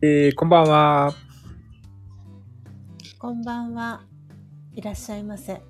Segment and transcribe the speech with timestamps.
[0.00, 1.12] えー、こんばんは。
[3.18, 4.02] こんばんは。
[4.72, 5.60] いらっしゃいませ。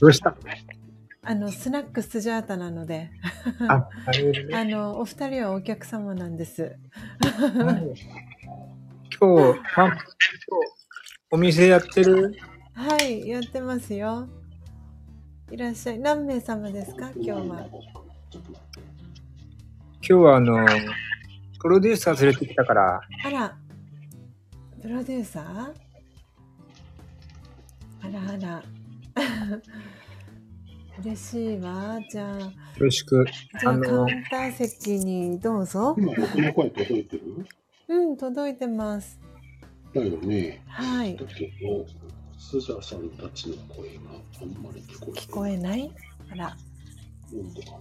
[0.00, 0.36] どうした？
[1.24, 3.10] あの、スナックスジャータなので、
[3.68, 3.88] あ。
[4.54, 6.76] あの、お二人はお客様なんです。
[7.20, 7.94] 今日、ま、今
[9.90, 9.98] 日
[11.32, 12.36] お店やってる？
[12.74, 14.28] はい、やってますよ。
[15.50, 15.98] いらっしゃい。
[15.98, 17.10] 何名様ですか？
[17.16, 17.66] 今日は。
[20.00, 20.64] 今日はあの、
[21.60, 23.56] プロデューサー連れてきたから、あら、
[24.80, 25.74] プロデューサー？
[28.00, 28.62] あらあら。
[31.00, 31.98] 嬉しいわ。
[32.10, 33.24] じゃあ、よろしく。
[33.60, 35.94] じゃああのカウンター席にどうぞ。
[35.98, 37.46] 今僕の声届いてる？
[37.88, 39.20] うん、届いてます。
[39.94, 40.62] だよね。
[40.66, 41.24] はいだ。
[41.26, 41.86] けど、
[42.38, 44.00] スジャさんたちの声が
[44.40, 45.90] あんまり聞こえて聞こえない？
[46.30, 46.56] あら。
[47.32, 47.78] なんでかな。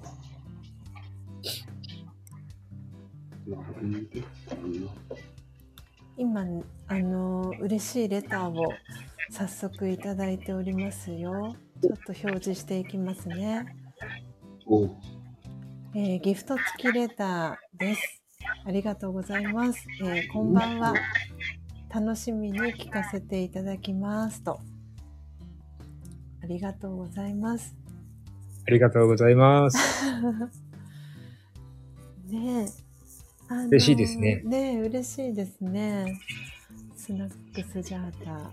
[6.18, 6.46] 今
[6.88, 8.74] あの嬉しいレターを
[9.30, 11.56] 早速いただいておりますよ。
[11.82, 13.66] ちょっと表示していきますね、
[15.94, 18.24] えーギフト付きレターです。
[18.66, 20.94] ありがとうございます、えーこんばんは。
[21.94, 24.44] 楽しみに聞かせていただきます。
[24.44, 24.60] と。
[26.44, 27.76] ありがとうございます。
[28.68, 29.78] ありがとうございます。
[32.28, 32.87] ねえ
[33.50, 34.42] あの嬉しいですね。
[34.44, 36.20] ねえ嬉しいですね。
[36.96, 38.52] スナックスジャータ。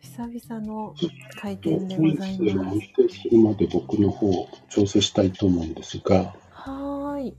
[0.00, 0.94] 久々の
[1.40, 2.78] 開店でございます。
[2.96, 7.34] 定するまで僕の方調整したいと思うんですが、はーい。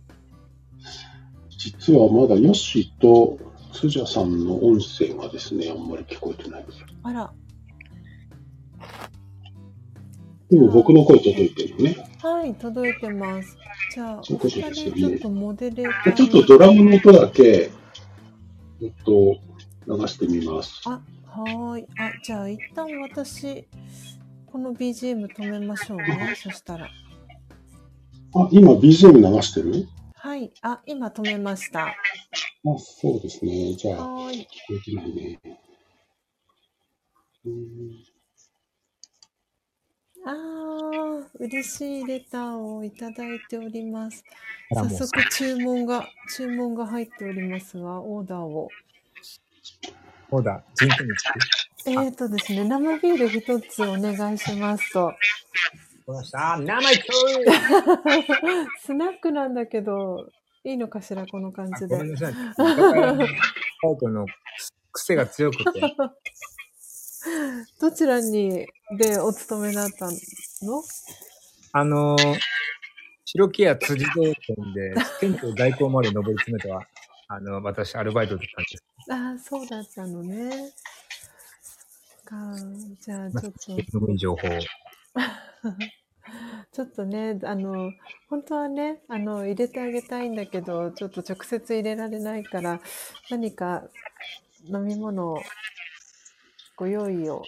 [1.57, 3.37] 実はまだヨッシーと
[3.73, 6.87] スジャさんの音声がですね、あんまり聞こえてないんですよ。
[7.03, 7.33] あら。
[10.49, 12.14] でも僕の声届いてるね。
[12.25, 13.55] はい届いてます。
[13.93, 14.39] じゃあちょっ
[15.19, 17.69] とモデレーターちょっとドラムの音だけ、
[18.81, 19.37] えっと、
[19.87, 20.81] 流してみます。
[20.85, 21.87] あはーい。
[21.99, 23.67] あじゃあ一旦私
[24.47, 26.33] この BGM 止めましょうね。
[26.35, 26.85] そしたら。
[26.87, 29.87] あ、今 BGM 流してる？
[30.15, 30.51] はい。
[30.63, 31.89] あ今止めました。
[31.89, 31.93] あ、
[32.79, 33.75] そうですね。
[33.75, 34.39] じゃあ、はーい。
[34.39, 35.39] 聞こえてないね。
[37.45, 38.14] うーん
[40.25, 44.23] あー嬉しいレターをいただいております
[44.71, 48.69] あらもう早速注文が注文が入っておりますがオーダーを
[50.29, 51.23] そうだ、ジンクにつ
[51.83, 51.89] く。
[51.91, 55.13] えーとですね生ビール一つお願いしますと
[56.05, 56.57] 来ました。
[56.57, 57.01] 生意気
[58.83, 60.29] スナックなんだけど
[60.63, 62.33] いいのかしらこの感じでごめんなさい。
[62.33, 64.25] カイトの
[64.91, 65.81] 癖が強くて。
[67.81, 68.67] どちらに
[68.97, 70.05] でお勤めだった
[70.65, 70.83] の？
[71.73, 72.39] あのー、
[73.25, 76.87] 白木屋辻堂店で、 店長代行まで上り詰めたは、
[77.27, 78.83] あの、私、アルバイトだったんです。
[79.11, 80.71] ああそうだったのね
[82.25, 82.35] か
[82.99, 83.71] じゃあまあちょっと
[84.11, 84.51] いい情報を。
[86.71, 87.91] ちょっとね、あの、
[88.29, 92.81] 本当はね、あの、入れてあげたいんだけど、ちょっと直接入れられないから、
[93.29, 93.83] 何か
[94.67, 95.41] 飲み物を
[96.77, 97.43] ご用意を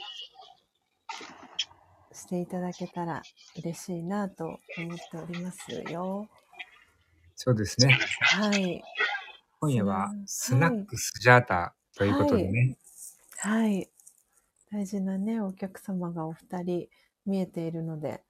[2.12, 3.22] していただけたら
[3.58, 4.60] 嬉しいなと思っ
[5.12, 6.28] ておりますよ。
[7.36, 7.98] そうですね。
[8.22, 8.82] はい。
[9.60, 12.78] 今夜ははいスナックスジャータということでね。
[13.38, 13.90] はい。
[14.72, 16.88] 大事なね、お客様がお二人
[17.26, 18.22] 見えているので、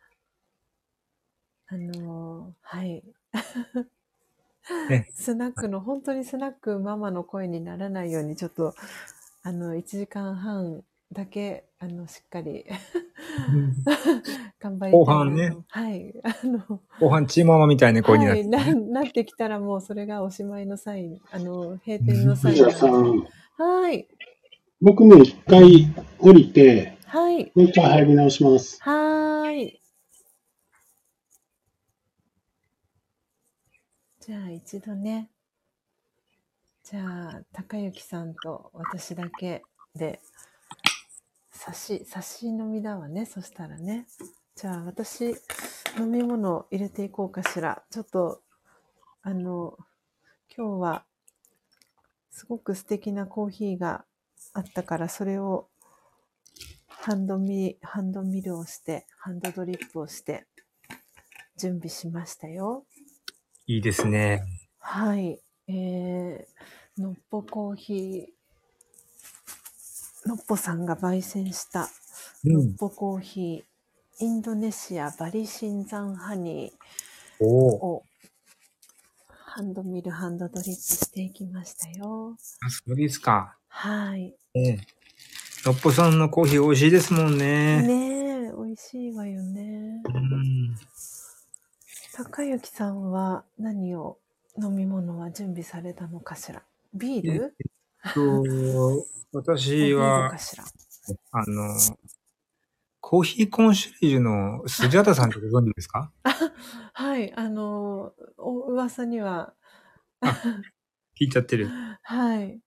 [1.68, 3.04] あのーはい。
[4.90, 8.76] ね スナックの、本当にスナックママの声にならないように、ちょっと、
[9.48, 12.66] あの、1時間半だけ、あの、しっかり
[14.60, 15.56] 頑張り後半ね。
[15.70, 16.14] はい。
[16.22, 22.66] あの、後半チーママみたいな声になって、はい、ななってきたらもうそれがおしまいのサイン、あの、閉店のサイン
[23.58, 24.10] はい。
[24.82, 27.50] 僕ね、一回降りて、はい。
[27.56, 28.84] もう一回入り直します。
[28.84, 29.82] はーい。
[34.20, 35.30] じゃあ一度ね、
[36.89, 39.62] じゃあ高之さんと私だけ
[39.94, 40.22] で、
[41.51, 44.07] 差し、差し飲みだわね、そしたらね。
[44.56, 45.36] じゃあ私、
[46.00, 47.84] 飲み物入れていこうかしら。
[47.92, 48.42] ちょっと、
[49.22, 49.78] あの、
[50.56, 51.04] 今日は、
[52.30, 54.06] すごく素敵なコーヒーが
[54.54, 55.68] あったから、それを
[56.88, 60.48] ハンドミ、ハンドミルをして、ハンドドリップをして、
[61.57, 62.86] 準備しましたよ。
[63.66, 64.45] いいですね。
[64.80, 65.42] はい。
[65.69, 71.90] えー、のっぽコーヒー、のっぽさんが焙煎した、
[72.46, 72.54] うん。
[72.54, 77.46] のっぽコーヒー、インドネシアバリシンザンハニー。
[77.46, 78.04] を、
[79.28, 82.38] ハンドミル、ハンドドリップしていきましたよ。
[82.62, 83.58] あ、そうですか。
[83.68, 84.36] はい。
[84.54, 84.80] ええ。
[85.66, 87.81] のっぽさんのコーヒー美味しいですもんね。
[87.81, 90.02] ねえ、美味しいわよね。
[90.06, 90.75] うん。
[92.13, 94.18] 高幸さんは何を
[94.62, 96.63] 飲み物は準備されたのかしら？
[96.94, 97.56] ビール？
[98.13, 99.00] と、ビー
[99.33, 100.31] 私ルは
[101.31, 101.77] あの、
[103.00, 106.12] コーヒーコンシェリージュのスジャタさんってご存知ですか？
[106.94, 109.54] はい、あの、お噂には、
[111.19, 111.69] 聞いちゃってる。
[112.03, 112.60] はい。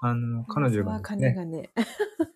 [0.00, 1.70] あの、彼女はがね、金がね。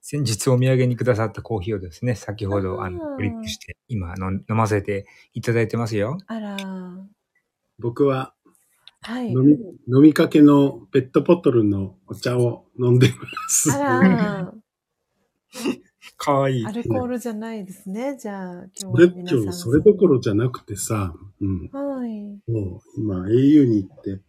[0.00, 6.18] 先日お土産にくださったコーヒーをですね、先ほど、あの、クリップして、今の、飲ませていただいてますよ。
[6.26, 6.56] あら、
[7.82, 8.34] 僕は
[9.04, 9.32] はい。
[9.32, 9.52] 飲み、
[9.88, 13.14] 飲みかけのペットボトルのお茶を飲んでま
[13.48, 13.72] す。
[13.72, 14.54] あら、
[16.16, 16.70] かわいいア。
[16.70, 18.16] ルコールじゃないですね。
[18.16, 19.42] じゃあ、今日それは皆さん。
[19.42, 21.68] 今日それどころじゃなくてさ、うん。
[21.72, 22.22] はい。
[22.48, 24.20] もう今 au に行って、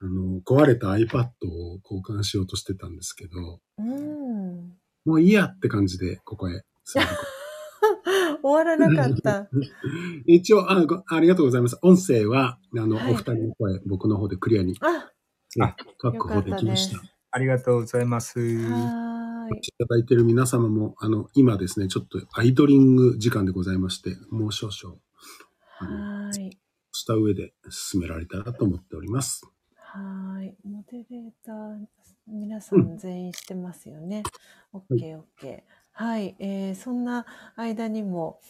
[0.00, 4.72] あの、壊れた iPad を交換しようとしてたんですけど、うん。
[5.04, 6.62] もういいやって感じで、ここへ。
[8.44, 9.48] 終わらなかった。
[10.26, 11.78] 一応あご、ありがとうございます。
[11.80, 15.08] 音声は、あの、はいお二人の声、僕の方でクリアにあ、
[15.60, 17.00] あ確保できました。
[17.30, 18.38] ありがとうございます。
[18.38, 18.42] い。
[18.42, 18.46] い
[19.78, 24.96] ただいている皆様も、あの、今ですね、ちょっとアイドリング時間でございまして、もう少々、
[25.78, 26.58] あの、はーい。
[26.92, 29.42] した上で進められたらと思っております。
[29.74, 30.54] はーい。
[30.64, 31.86] モデレーター、
[32.26, 34.22] 皆さん全員してますよね。
[34.74, 35.83] オッケーオッケー。
[35.96, 36.34] はい。
[36.40, 37.24] えー、そんな
[37.54, 38.40] 間にも、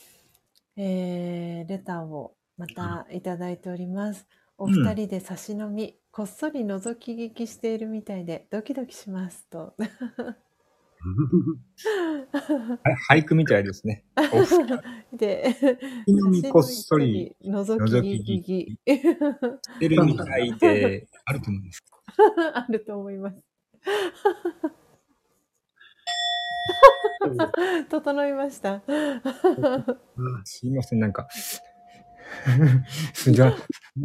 [0.76, 4.26] えー、レターをまたいただいております。
[4.56, 9.74] お二人で差し飲み、こっそり覗き聞きしているみたいでドキドキしますと。
[9.76, 9.84] は
[13.18, 14.06] い俳句みたいですね。
[15.12, 15.54] で、
[16.50, 17.92] こっそり覗き
[18.38, 18.72] 聞き。
[18.72, 18.78] し
[19.80, 21.84] てるみたいで、あると思うんです。
[22.54, 23.36] あると思います。
[27.90, 28.82] 整いました。
[30.44, 31.28] すいません、なんか、
[33.12, 33.60] スジャ、楽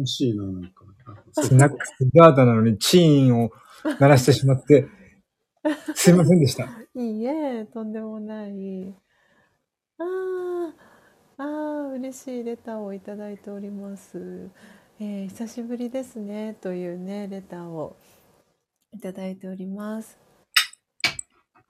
[0.06, 0.84] しいな、なんか。
[1.06, 3.50] あスナックスジャータなのにチーンを
[3.98, 4.88] 鳴らしてしまって、
[5.94, 6.68] すいませんでした。
[6.94, 8.94] いいえ、とんでもない。
[9.98, 10.04] あ
[11.38, 14.48] あ、ああ、嬉しいレターをいただいております。
[14.98, 17.96] えー久しぶりですね、というね、レターを
[18.92, 20.18] いただいております。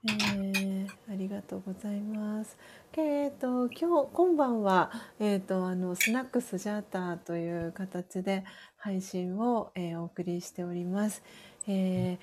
[0.07, 2.57] えーありがとうございます。
[2.97, 4.89] えっ、と、今日、今晩は、
[5.19, 8.43] えっ、と、あの、スナックスジャーターという形で
[8.77, 11.21] 配信を、えーお送りしております。
[11.67, 12.19] えー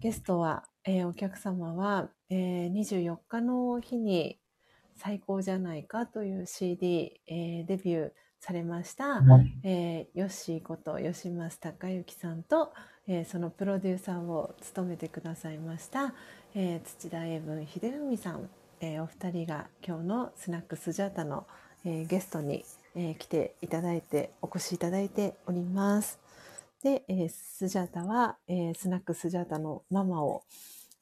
[0.00, 4.38] ゲストは、えーお客様は、えー24日の日に
[4.96, 9.22] 最高じゃないかという CD、えーデビューされました、
[9.62, 12.72] えーヨッシーこと吉増孝之さんと、
[13.06, 16.14] えーそのプロデューサーを務めてくださいました、
[16.60, 18.50] えー土田英文秀文さん、
[18.80, 21.46] えーお二人が今日のスナックスジャータの、
[21.84, 22.64] えーゲストに、
[22.96, 26.18] えー来ていただいてお越しいただいております。
[26.82, 30.42] で、えースジャータは、えースナックスジャータのママを、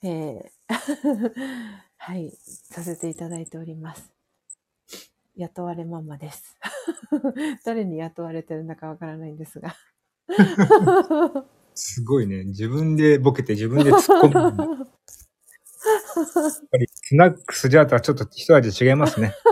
[0.02, 0.44] えー
[1.96, 4.12] はい、させていただいております。
[5.36, 6.54] 雇われママです。
[7.64, 9.74] 誰に雇われてるんだかわからないんですが。
[11.74, 12.44] すごいね。
[12.44, 14.86] 自分でボケて自分で突っ込む。
[15.86, 15.92] や
[16.48, 19.34] っぱりスナックスジャータはちょっと一味違いますね。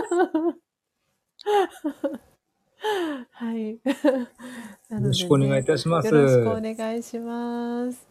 [3.31, 3.71] はい。
[3.71, 3.79] よ
[4.89, 8.07] よろしくお願いいたしますよろしくお願いします。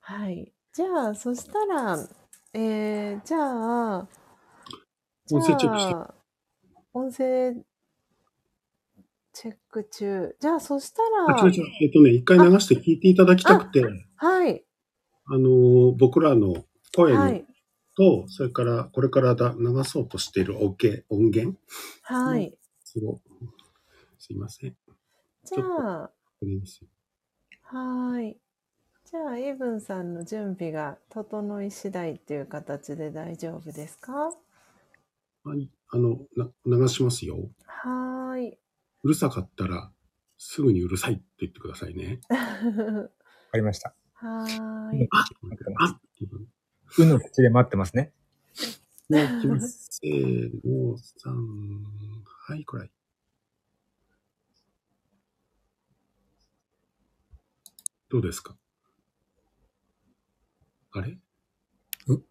[0.00, 0.52] はい。
[0.72, 1.98] じゃあ、そしたら、
[2.52, 4.08] えー、じゃあ、
[5.32, 6.14] 音声チェックしてじゃあ
[6.94, 7.54] 音声
[9.32, 10.36] チェック中。
[10.38, 11.26] じゃあ、そしたら。
[11.80, 13.84] えっとね、一回流して聞いていただきたくて、
[14.18, 14.64] あはい。
[15.28, 16.64] の、僕らの
[16.96, 17.46] 声のはい。
[17.96, 21.58] と、それから、これからだ流そうとしている音源、音源？
[22.02, 22.58] はい。
[22.84, 23.20] すご
[24.18, 24.76] すいません。
[25.44, 26.12] じゃあ、
[27.62, 28.38] はい。
[29.04, 34.32] じゃあ、イブンさんの準備が整い次第っていう形で大丈夫ですか？
[35.44, 35.70] はい。
[35.88, 37.50] あの、な流しますよ。
[37.66, 38.58] はーい。
[39.02, 39.90] うるさかったら、
[40.36, 42.20] すぐにうるさいって言ってくださいね。
[42.30, 43.08] わ
[43.52, 43.94] かりました。
[44.14, 45.08] はーい。
[45.12, 46.26] ああってい
[46.98, 48.12] ううの口で待ってますね。
[49.08, 49.86] もういきます。
[49.90, 51.84] せーの、三、
[52.48, 52.90] はい、くらい。
[58.08, 58.56] どうですか？
[60.92, 61.18] あれ？
[62.08, 62.22] う、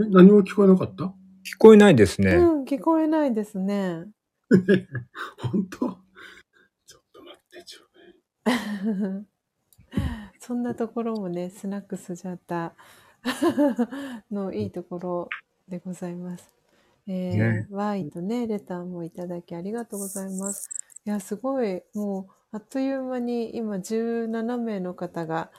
[0.00, 1.04] え、何も聞こえなかった？
[1.44, 2.34] 聞こえないですね。
[2.34, 4.06] うん、聞こえないですね。
[5.38, 5.78] 本当？
[5.78, 7.88] ちょっと待って、ちょっ
[10.44, 12.74] そんなところもね、スナックスジャータ
[14.32, 15.28] のいいところ
[15.68, 16.50] でございます。
[17.06, 20.68] えーね Y とね、レターもいただきありがとうございます。
[21.04, 25.52] いや、すごい、もう、あっという間に今17名の方が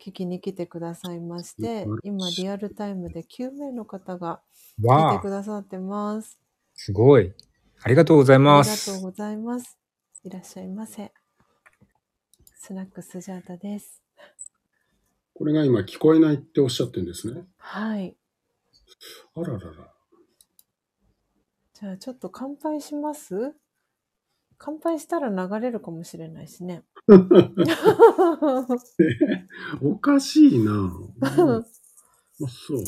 [0.00, 4.42] 聞きに来てくださいまして今リアルタイムで9名の方が
[4.78, 6.38] 聞いてくださってます。
[6.74, 7.32] すごい。
[7.82, 8.90] ありがとうございあます。
[8.90, 9.78] りがとうございます。
[10.24, 11.12] いらっしゃいませ。
[12.56, 14.05] スナックスジャータです。
[15.38, 17.44] これが今聞こえないっておっしゃってるんですね。
[17.58, 18.16] はい。
[19.34, 19.92] あららら。
[21.74, 23.54] じゃあちょっと乾杯します？
[24.56, 26.84] 乾杯したら流れるかもしれないしね。
[29.82, 30.90] おかしいな。
[31.20, 31.54] あ、そ
[32.76, 32.84] う。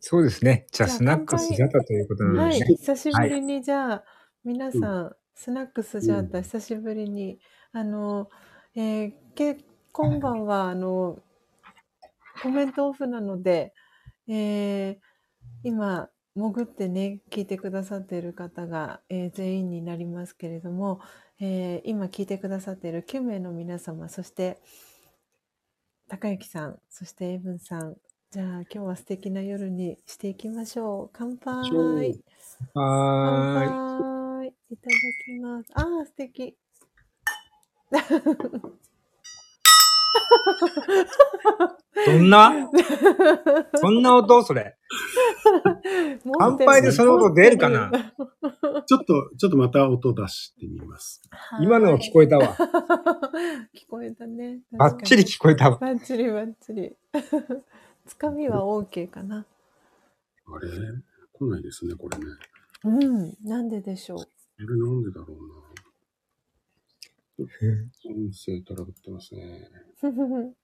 [0.00, 0.66] そうですね。
[0.72, 2.76] じゃあ、スナックスジャタということなのはいでね。。
[2.76, 4.04] 久しぶりにじゃあ、
[4.44, 7.38] 皆さん、スナックスジャータ、久しぶりに、
[7.72, 8.30] あの、
[8.74, 9.58] えーけ、
[9.92, 11.22] 今晩は、あの、
[12.44, 13.72] コメントオフなので、
[14.28, 14.96] えー
[15.62, 21.00] 今、潜ってね、聞いてくださっている方が、えー全員になりますけれども、
[21.40, 24.58] えー今聞いてくださっている9名の皆様、そして、
[26.06, 27.96] 高之さん、そしてエイブンさん、
[28.30, 31.10] じゃあ今日は素敵な夜にしていきましょう。
[31.14, 31.54] 乾杯。
[31.54, 32.22] はーい。
[32.74, 34.54] 杯。
[34.68, 35.72] いただきます。
[35.72, 36.58] ああ、素敵。
[42.06, 42.52] どんな？
[43.76, 44.42] そんな音？
[44.42, 44.76] それ。
[46.38, 47.90] 乾杯でその音出るかな？
[48.86, 51.22] ちょっと、ちょっとまた音出してみます。
[51.60, 52.56] 今のは聞こえたわ。
[53.74, 54.60] 聞こえたね。
[54.72, 55.78] バッチリ聞こえたわ。
[55.78, 56.96] バッチリバッチリ。
[58.06, 59.46] つかみは OK かな。
[60.46, 60.68] あれ？
[61.32, 62.24] 来ないですね、これね。
[62.84, 63.34] うん。
[63.48, 64.18] なんででしょう？
[64.18, 64.24] こ
[64.58, 65.64] れなんでだろうな。
[67.36, 69.68] 音声トラブってますね。
[70.04, 70.54] こ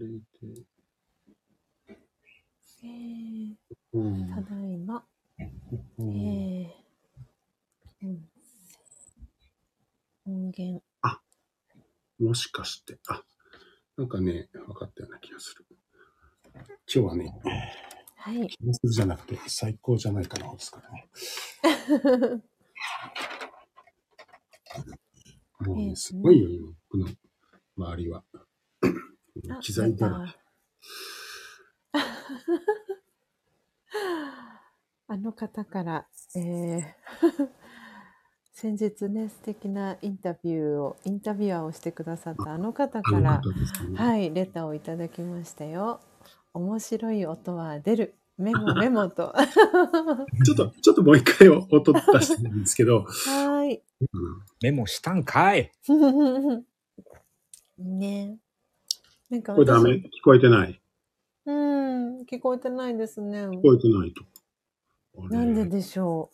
[0.00, 0.62] れで、
[2.84, 3.56] えー
[3.94, 4.26] うん。
[4.34, 5.04] ただいま。
[5.98, 8.28] うんえーうん
[10.26, 10.82] 音源。
[12.20, 13.24] もしかして、あ、
[13.98, 15.66] なんかね、分かったような気がする。
[16.92, 17.34] 今日はね、
[18.16, 18.48] はい。
[18.48, 21.10] 気がするじゃなくて、最高じゃないかな、ですからね。
[25.60, 27.08] もうね、えーすごいよ、今、僕の
[27.76, 28.24] 周りは。
[29.50, 30.38] あ 機材だらまた
[35.06, 36.84] あの方から、えー
[38.56, 43.96] 先日ね、素敵なインタビューを、インタビュアーをしてくださったあの方あからね。
[43.96, 46.00] はい、レターをいただきましたよ。
[46.52, 48.14] 面白い音は出る。
[48.38, 49.32] メモメモと。
[49.34, 49.46] は
[50.44, 53.74] ちょっと、ちょっともう一回音出してるんですけど、ーい。
[54.00, 55.72] うんメモしたんかい。
[57.78, 58.38] ね
[59.30, 59.90] なんかこれダメ？
[59.92, 60.80] 聞こえてない？
[61.46, 63.46] うん、聞こえてないですね。
[63.48, 64.24] 聞こえてないと。
[65.28, 66.30] なんででしょ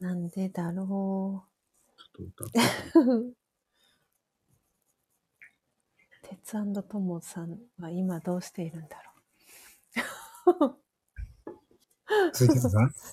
[0.00, 0.04] う？
[0.04, 1.44] なんでだろ
[1.96, 2.60] ちょっと歌って
[2.98, 3.34] う？
[6.22, 8.96] 鉄トモさんは今どうしているんだ
[10.46, 10.76] ろう。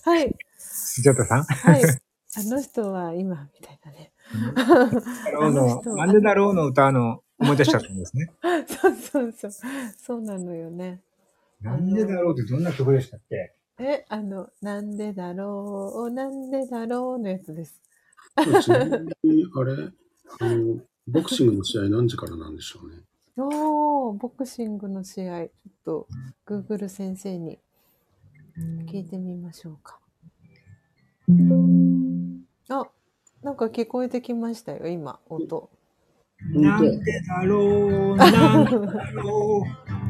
[0.03, 1.43] はい、スジャタさん？
[1.43, 1.83] はい。
[1.83, 4.13] あの人は今、みたいなね。
[4.55, 8.31] だろうの、なんでだろうの歌の思い出しちゃったんですね。
[8.67, 9.51] そうそうそう。
[9.97, 11.01] そうなのよね。
[11.61, 13.53] なんでだろうってどんな曲でしたっけ？
[13.79, 17.81] え、あの、なんでだろう、なんでだろうのやつです。
[18.63, 18.91] ちなみ
[19.23, 19.73] に、あれ？
[20.39, 22.97] あの、ボクシングの試合何時からなんでしょうね？
[23.37, 26.07] おー、ボクシングの試合、ちょっと、
[26.45, 27.59] Google 先生に
[28.85, 29.99] 聞いてみましょうか。
[32.69, 32.87] あ、
[33.43, 35.69] なんか聞こえてきましたよ、今、音。
[36.53, 39.63] なんでだろう、なんでだろ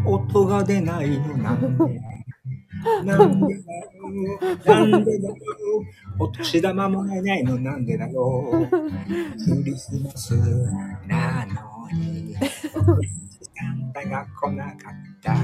[0.05, 2.01] う、音が出ないのなんで
[3.05, 4.13] なんでだろう、
[4.65, 5.35] なんでだろ
[6.19, 8.77] う、お年玉もらえないのなんでだろう、ク
[9.63, 10.35] リスマス
[11.07, 12.41] なのに、サ
[13.73, 14.77] ンタが来なかっ
[15.21, 15.35] た。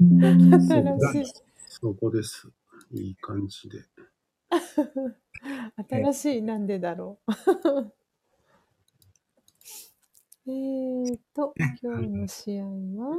[0.00, 1.32] 新しい、
[1.68, 2.48] そこです。
[2.92, 3.78] いい感じで。
[5.88, 7.32] 新しい、なんでだろう。
[10.46, 13.16] えーと、今日の試合は、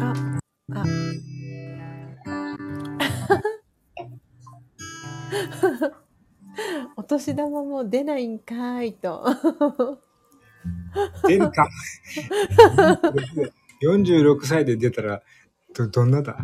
[0.00, 0.12] あ、
[0.74, 0.84] あ。
[6.96, 9.24] 音年玉も出ないんかいと。
[11.26, 11.68] 出るか。
[13.82, 15.22] 46歳で出たら、
[15.74, 16.36] ど、どんなだ？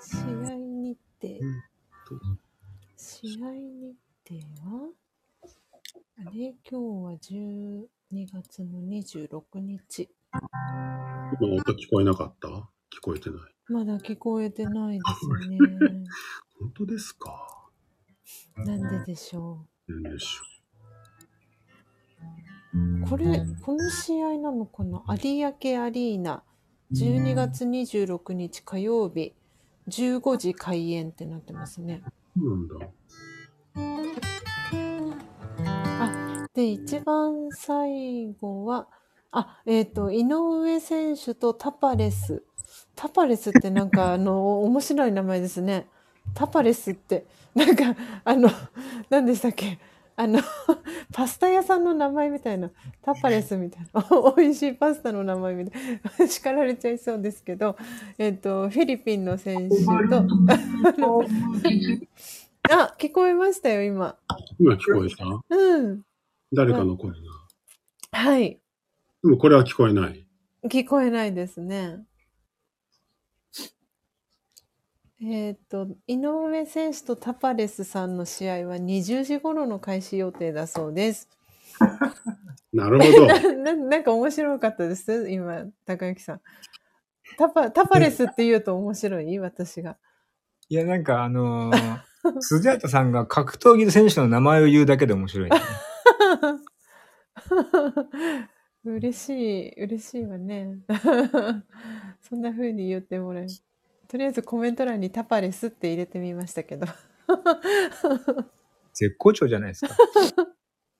[0.00, 1.28] 試合日程。
[2.96, 3.96] 試合日
[4.28, 4.90] 程は？
[6.18, 6.54] あれ？
[6.68, 7.86] 今日は12
[8.32, 10.08] 月の26日。
[11.40, 12.48] 今音聞こえなかった？
[12.48, 13.40] 聞こえてない。
[13.68, 15.02] まだ聞こえてないで
[15.44, 15.58] すね。
[16.60, 17.68] 本当ですか？
[18.56, 20.42] なんででしょなんでしょ
[23.06, 23.08] う？
[23.08, 25.02] これ、この試合なのかな？
[25.22, 26.42] 有明アリーナ、
[26.92, 29.34] 12月26日火曜日、
[29.88, 32.02] 15時開演ってなってますね。
[32.36, 32.50] う。
[32.50, 32.90] なんだ。
[36.54, 38.88] で、一番最後は、
[39.36, 42.44] あ、えっ、と、井上選手とタパレス。
[42.94, 45.88] タパレスってなんか、 あの、面白い名前ですね。
[46.34, 48.48] タパレスって、なんか、あの、
[49.10, 49.78] 何でしたっけ？
[50.16, 50.38] あの、
[51.12, 52.70] パスタ屋さんの名前みたいな、
[53.02, 57.76] タパレスみたいな、 美味しいパスタの名前みたいな、 叱られちゃいそうですけど、
[58.16, 59.90] えっ、と、フィリピンの選手と、
[62.70, 64.16] あ、聞こえましたよ、今。
[64.60, 65.24] 今聞こえた？
[65.56, 66.02] うん。
[66.52, 67.16] 誰かの声が。
[68.12, 68.60] はい。
[69.24, 70.26] でもこれは聞こえない。
[70.68, 72.04] 聞こえないですね。
[75.22, 81.30] えっ、と、井上選手とタパレスさんの試合は20時頃の開始予定だそうです。
[82.74, 83.26] なるほど。
[83.56, 85.30] なななんか面白かったです？
[85.30, 86.40] 今、高之さん。
[87.38, 89.38] タパ、タパレスって言うと面白い？
[89.38, 89.96] 私が。
[90.68, 92.02] いや、なんかあのー、
[92.40, 95.56] 鈴畑さんが格闘技選手の名前を言うだけで面白い、ね。
[98.84, 100.78] 嬉しい、嬉しいわね。
[102.20, 103.48] そんな風に言ってもらえる。
[104.08, 106.86] とりあえずコメント欄にタパレスって入れてみましたけど。
[108.92, 109.96] 絶好調じゃないですか。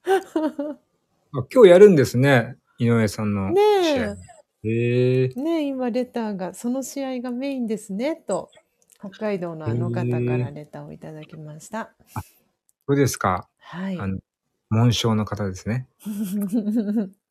[0.06, 2.56] あ今日やるんですね。
[2.78, 4.12] 井上さんのね試合。
[4.12, 4.16] へ
[4.64, 8.50] ええ、ねえ、今レターが、その試合がメインですね、と、
[8.98, 11.94] 北海道のあの方からレターをいただきました。
[12.86, 13.46] そうですか。
[13.58, 13.98] はい。
[13.98, 14.20] あの、
[14.70, 15.86] 紋章の方ですね。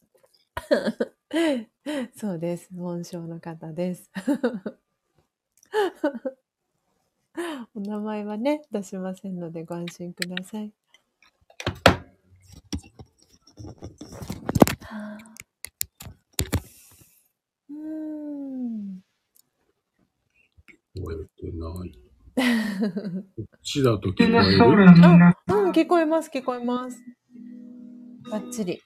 [2.15, 2.67] そうです。
[2.71, 4.09] 紋章の方です。
[7.75, 10.71] お名前はね、出しませんのでご安心ください。
[14.81, 15.19] はあ
[17.69, 19.03] うーん。
[20.95, 21.99] 聞こえてない。
[23.35, 24.27] こっちだと聞こえ
[24.75, 24.87] る？
[24.89, 24.93] あ、
[25.47, 27.01] うん、聞こえます、聞こえます。
[28.29, 28.79] バッチリ。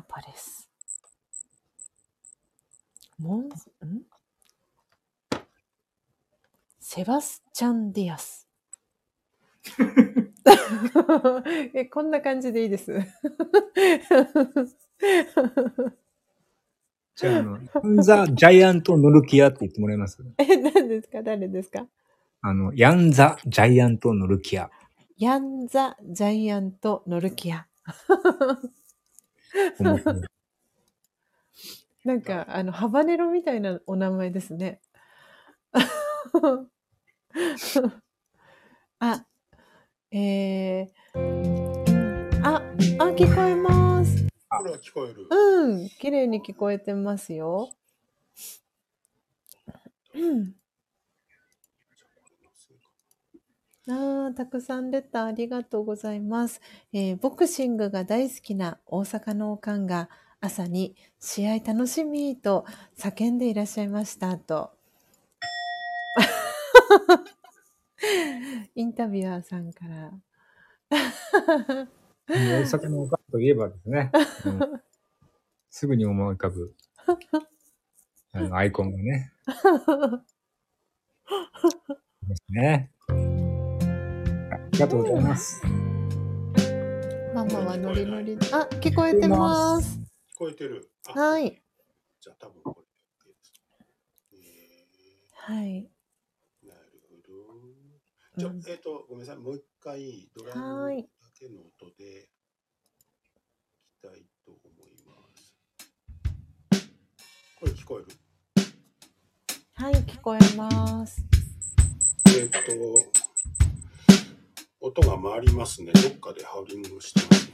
[0.00, 0.68] タパレス。
[3.18, 3.50] モン、ん？
[6.78, 8.48] セバスチャン・ディアス。
[11.74, 12.92] え、こんな感じでいいです。
[17.16, 20.16] じゃあ、あの、ヤンザ・ジャイアント・ノルキアって言ってもらえます？
[20.38, 21.22] え、何ですか？
[21.22, 21.86] 誰ですか？
[22.40, 24.70] あの、ヤンザ・ジャイアント・ノルキア。
[25.18, 27.66] ヤンザ・ジャイアント・ノルキア。
[32.04, 34.80] なんか、あの、ハバネロみたいなお名前ですね。
[38.98, 39.26] あ、
[40.10, 44.26] えー、あ、あ、聞こえます。
[44.48, 45.26] これは聞こえる。
[45.30, 47.72] うん、綺麗に聞こえてますよ。
[50.14, 50.59] うん。
[53.88, 56.60] あーたくさんレターありがとうございます、
[56.92, 60.08] えーボクシングが大好きな大阪のおかんが
[60.40, 62.64] 朝に試合楽しみと
[62.96, 64.70] 叫んでいらっしゃいましたと。
[68.74, 70.12] インタビュアーさんから。
[70.90, 71.86] 大
[72.62, 74.10] 阪のおかんといえばですね、
[74.46, 74.60] うん
[75.72, 76.74] すぐに思い浮かぶ、
[78.32, 79.32] あの、アイコンがね、
[82.26, 82.90] ですね。
[84.72, 85.62] ありがとうございます。
[87.34, 88.46] ママはノリノリで。
[88.54, 89.98] あ、聞こえてます。
[90.34, 90.90] 聞こえてる。
[91.14, 91.62] あはい。
[92.20, 93.52] じゃあ多分これで OK です。
[94.32, 95.90] えはい。
[96.64, 97.22] ー、なるほど。
[98.38, 99.36] じゃあうん、えっ、と、ごめんなさい。
[99.38, 102.28] もう一回、ドラムはいだけの音で
[103.22, 103.28] 聞
[103.90, 105.54] きたいと思います。
[107.58, 108.16] これ聞こえる？
[109.74, 111.22] はい、聞こえます。
[112.38, 113.19] えっ、と、
[114.82, 115.92] 音が回りますね。
[115.92, 117.52] どっかでハウリングしてますね。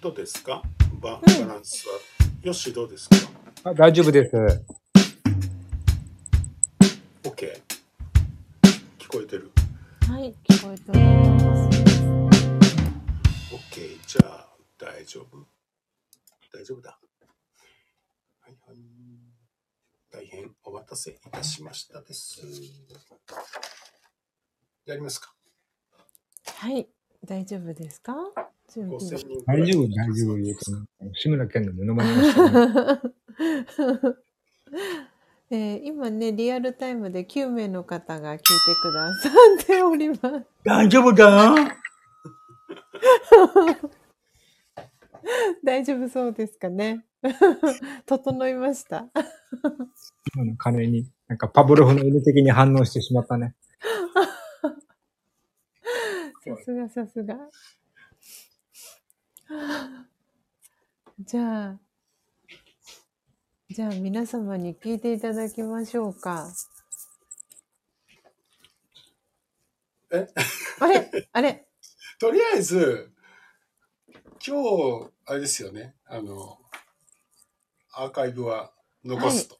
[0.00, 0.62] どうですか？
[1.00, 1.94] ババランスは。
[2.42, 3.16] よし、どうですか？
[3.70, 4.36] あ大丈夫です。
[7.22, 7.62] ?OK。
[8.98, 9.52] 聞こえてる？
[10.08, 11.00] はい、聞こえており
[11.44, 11.78] ます。
[13.54, 14.00] OK。
[14.06, 15.46] じゃあ、大丈夫。
[16.52, 16.98] 大丈夫だ。
[18.40, 18.76] はいはい。
[20.10, 22.40] 大変お待たせいたしましたです。
[24.88, 25.32] やりますか
[26.56, 26.88] はい、
[27.24, 28.14] 大丈夫ですか？
[28.72, 32.48] 準備 ?5000 人くら大い丈夫、大丈夫言うとね、志村けんのモノマネをしてね
[35.50, 38.44] えー今ね、リアルタイムで9名の方が聞いて
[38.82, 39.30] くださ
[39.62, 40.20] っております。
[40.64, 41.54] 大丈夫だ
[45.64, 47.04] 大丈夫そうですかね？
[48.06, 49.08] 整いました。
[50.34, 53.54] 今の鐘に、なんかパブロフの犬的に反応してしまったね。
[56.56, 57.36] さすがさすが。
[61.20, 61.80] じゃあ、
[63.70, 66.52] じゃあ皆様に聞いていただきましょうか。
[70.10, 70.26] え？
[70.80, 71.28] あれ？
[71.32, 71.68] あれ？
[72.18, 73.12] とりあえず、
[74.46, 75.96] 今日、あれですよね。
[76.06, 76.58] あの、
[77.92, 78.72] アーカイブは
[79.04, 79.58] 残すと。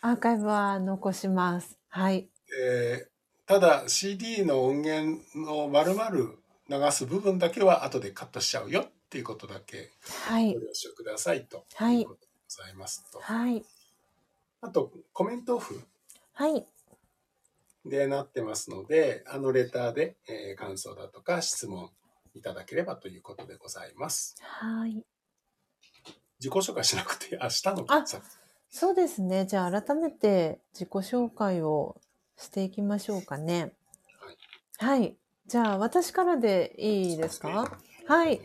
[0.00, 1.78] アーカイブは残します。
[1.88, 2.30] はい。
[2.58, 3.11] えー
[3.52, 6.10] ただ CD の音源の丸々
[6.70, 9.90] 流す部分だけは後でカットしちゃうよっていうことだけ
[10.24, 10.60] はいご。
[10.60, 11.66] 了承くださいと。
[11.74, 13.18] はいいうことでございますと。
[13.20, 13.62] はい。
[14.62, 15.82] あと、コメントオフ
[16.32, 16.64] はい。
[17.84, 21.90] でなってますので、あのレターで、えー感想だとか質問
[22.34, 24.34] いただければということでございます。
[24.40, 25.04] はい。
[26.40, 28.22] 自己紹介しなくて明日のあさ
[28.70, 29.44] そうですね。
[29.44, 32.00] じゃあ改めて自己紹介を
[32.42, 33.72] していきましょうかね。
[34.78, 35.16] はい。
[35.46, 37.78] じゃあ私からでいいですか？
[38.08, 38.40] はい。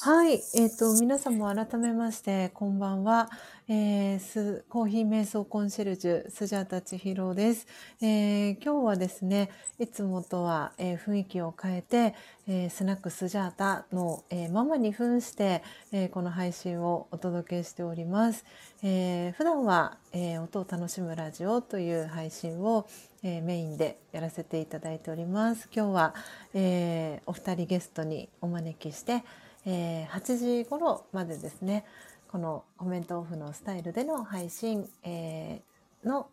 [0.00, 0.42] はい。
[0.54, 3.30] えっ、と、皆様改めまして、こんばんは。
[3.70, 7.66] えーすコーヒー瞑想コンシェルジュ、スジャータ千尋です。
[8.00, 12.14] えー今日はですね、いつもとは、えー雰囲気を変えて、
[12.48, 18.44] えースナックスジャータの、えーママに扮して、えーこの配信をお届けしております。
[18.82, 22.88] えー普段は、えー音を楽しむラジオという配信を、
[23.22, 25.68] えーメインでやらせていただいております。
[25.74, 26.14] 今日は、
[26.54, 29.24] えーお二人ゲストにお招きして、
[29.66, 31.84] えー8時頃までですね
[32.30, 36.28] このコメントオフのスタイルでの配信、えーの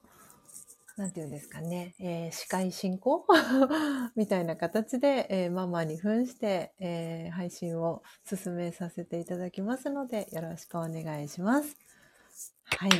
[0.97, 3.25] なんていうんですかね、えー司会進行？
[4.15, 11.75] みたいな形で、えーママに扮して、えー配信を進めさせていただきますのでよろしくお願いします。
[12.77, 12.91] はい。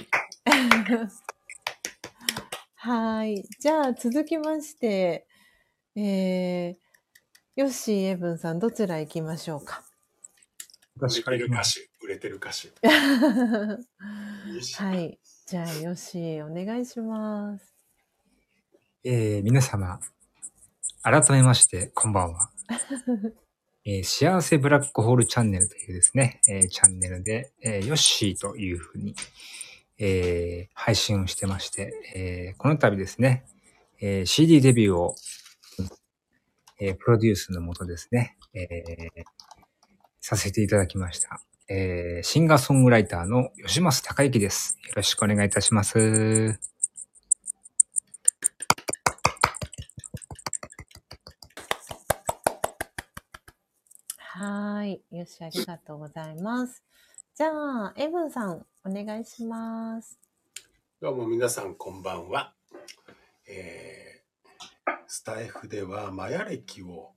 [2.86, 3.44] はい。
[3.60, 5.26] じゃあ続きまして、
[5.96, 6.76] えー、
[7.56, 9.82] ヨッシー、エブンさん、どちら行きましょうか？
[10.96, 12.70] 売れ私からてる歌手、売れてる歌手。
[14.84, 15.20] はい。
[15.48, 17.74] じゃあ、ヨッシー、お願いします。
[19.04, 20.00] えー皆様、
[21.02, 22.52] 改めまして、こんばんは。
[23.84, 29.16] えー幸せブラックホールチャンネルというですね、えーチャンネルで、えーヨッシーというふうに、
[30.00, 33.46] えー配信をしてまして、えーこの度ですね、
[34.02, 35.16] えー CD デビューを、
[36.82, 39.24] えープロデュースのもとですね、えー
[40.22, 41.40] させていただきました。
[41.70, 44.78] えーシンガーソングライターの吉松隆之です。
[44.88, 46.60] よろしくお願いいたします。
[54.18, 55.02] はい。
[55.12, 56.84] よし、ありがとうございます。
[57.38, 60.18] じゃあ、エブンさん、お願いします。
[61.02, 62.54] どうも皆さんこんばんは。
[63.46, 67.12] えー、スタイフではマヤ歴を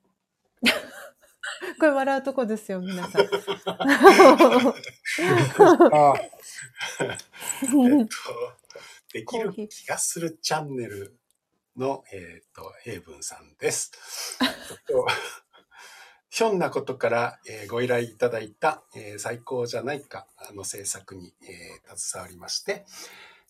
[1.78, 3.22] これ笑うとこですよ、皆さん。
[3.22, 3.37] えっと、
[9.12, 11.16] できる気がするチャンネル
[11.76, 13.92] の、えっと、ヘイブンさんです。
[16.30, 22.84] とひょんなことから、えーご依頼いただいた、えー最高じゃないか、あの制作に、えー携わりまして、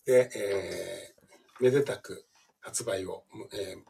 [0.05, 2.25] で、えーめでたく
[2.61, 3.81] 発売を、えー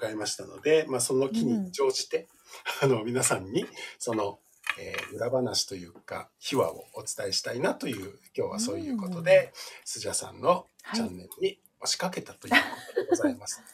[0.00, 2.26] 迎えましたので、まあ、その機に乗じて、
[2.82, 3.66] あの、皆さんに、
[3.98, 4.40] その、
[4.78, 9.52] えー裏話というか、秘話をお伝えしたいなという、今日はそういうことで、
[9.84, 12.58] スジャさんのチャンネルに押しかけたというこ
[12.94, 13.60] とでございます。
[13.60, 13.73] はい。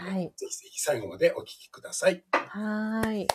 [0.00, 2.24] ぜひぜひ最後までお聞きください。
[2.32, 3.28] はーい。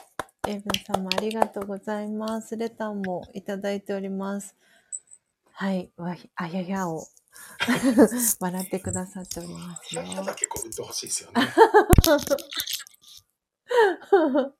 [0.48, 0.64] エブン
[0.96, 2.56] 様、ありがとうございます。
[2.56, 4.56] レターもいただいております。
[5.52, 5.92] はい。
[5.98, 7.06] わひ、あややを
[8.40, 10.02] 笑ってくださっておりますよ。
[10.04, 11.42] 100だけコメント欲しいですよね。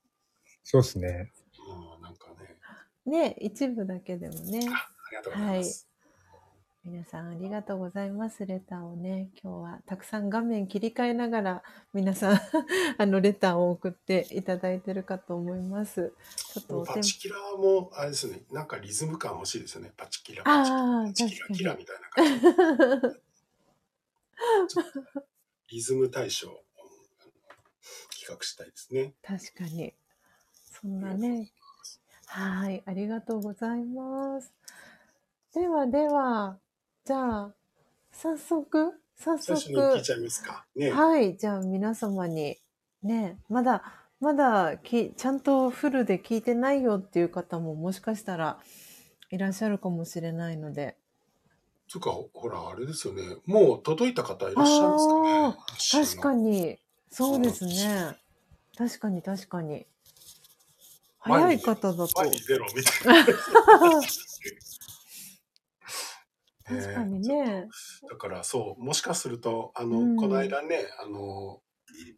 [0.62, 1.32] そうですね。
[1.58, 2.58] うん、なんかね。
[3.06, 4.66] ね、一部だけでもね。
[4.68, 5.87] ありがとうございます。
[6.84, 8.46] 皆さんありがとうございます。
[8.46, 11.62] レターをね、今日はたくさん画面切り替えながら
[11.92, 12.40] 皆さん
[12.98, 16.14] あのレターを送っていただいてるかと思います。
[16.54, 19.92] ちょっとパチキラも、あれですね、なんかリズム感欲しいですよね。
[19.96, 23.08] パチキラ、パチああ、パチ確かにキラキラみたいな感
[24.68, 24.76] じ
[25.68, 26.58] リズム大賞、うん
[28.10, 29.14] 企画したいですね。
[29.22, 29.94] 確かに。
[30.80, 31.50] そんなね。
[32.26, 34.52] はい、ありがとうございます。
[35.54, 36.58] ではでは、
[37.08, 37.54] じゃあ、
[38.12, 40.66] 早速、早最初に聞速い、ちゃいますか。
[40.76, 40.90] ね。
[40.90, 42.58] はい、じゃあ皆様に、
[43.02, 43.82] ね、まだ、
[44.20, 48.58] まだき、ちゃんとフルで聞いてないよっていう方ももしかしたら
[49.30, 50.98] いらっしゃるかもしれないので、
[51.88, 53.22] つうか、ほほら、あれですよね。
[53.46, 55.56] もう届いた方いらっしゃいますかねあ。
[55.90, 56.50] 確かに。
[56.50, 56.78] に、
[57.10, 58.18] そうですね。
[58.76, 59.86] 確かに確かに。
[61.20, 62.20] 早い方だと。
[62.20, 63.32] 前に出ろみたいな。
[66.68, 67.68] 確かにね。
[68.10, 71.60] だからそう、もしかすると、あの、うんこの間ね、あの、
[72.06, 72.14] い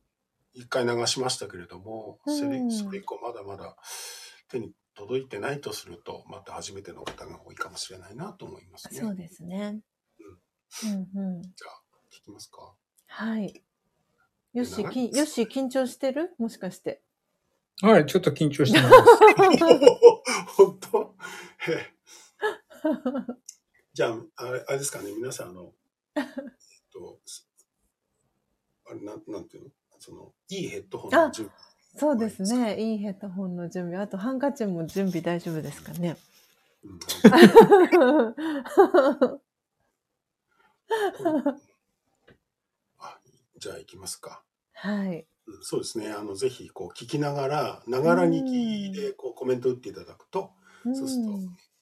[0.53, 3.77] 一回流しましたけれども、それうんそれ以降まだまだ
[4.49, 9.01] 手に届いてないとすると、また初めての方が多いかもしれないなと思いますね。
[9.01, 9.81] そうですね。
[10.85, 11.43] うんうん。
[11.43, 11.81] じゃあ、
[12.13, 12.75] 聞きますか。
[13.07, 13.63] はい。
[14.53, 16.35] よし、きよし、緊張してる？
[16.39, 17.03] もしかして。
[17.83, 18.95] はい、ちょっと緊張してます。
[20.57, 21.15] 本当？
[21.69, 21.95] え
[23.93, 24.19] じゃあ、
[24.81, 25.75] ですかね、皆さん、あの、
[26.17, 26.25] えっ
[26.91, 27.47] と、す
[28.87, 29.71] あれなん、なんていうの？
[29.99, 31.61] その、いいヘッドホンの準備。
[31.97, 32.81] そうですね。
[32.81, 34.01] いいヘッドホンの準備。
[34.01, 36.17] あと、ハンカチも準備大丈夫ですかね。
[36.83, 36.99] うん
[42.99, 43.21] あ
[43.59, 44.43] じゃあ行きますか。
[44.73, 45.27] はい。
[45.47, 46.11] うんそうですね。
[46.11, 50.53] あの、ぜひ、こう、聞きながら、ながら聞きで、こう、コメント打っていただくと、
[50.87, 51.33] うんそうすると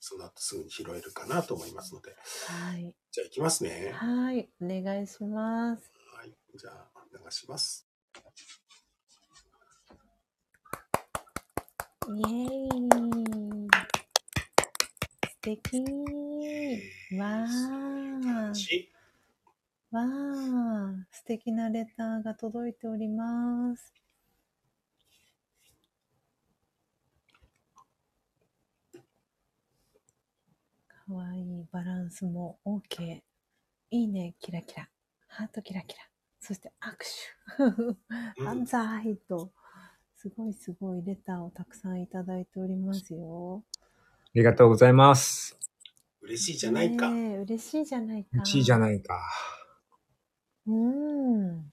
[0.09, 2.16] その後すぐに拾えるかなと思いますので。
[2.47, 2.94] はい。
[3.12, 3.92] じゃあ行きますね。
[3.92, 4.49] はい。
[4.59, 5.92] お願いします。
[6.16, 6.35] はい。
[6.57, 7.87] じゃあ、流します。
[12.09, 13.68] イエーイ。
[15.29, 15.85] 素敵。
[17.18, 18.55] わー。
[18.55, 18.90] し
[19.90, 23.92] わあ、素敵なレターが届いております。
[31.09, 33.23] かわいいバランスも OK。
[33.90, 34.90] いいね、キラキラ。
[35.27, 36.03] ハートキラキラ。
[36.38, 37.97] そして握
[38.37, 38.42] 手。
[38.44, 39.51] 万歳と。
[40.14, 43.64] すごいすごいレターをたくさんいただいておりますよ。
[43.81, 43.81] あ
[44.35, 45.59] りがとうございます。
[46.21, 47.09] 嬉しいじゃないか。
[47.11, 48.42] ねえ嬉しいじゃないか。
[48.42, 49.18] 1位じゃないか。
[50.66, 51.73] うん。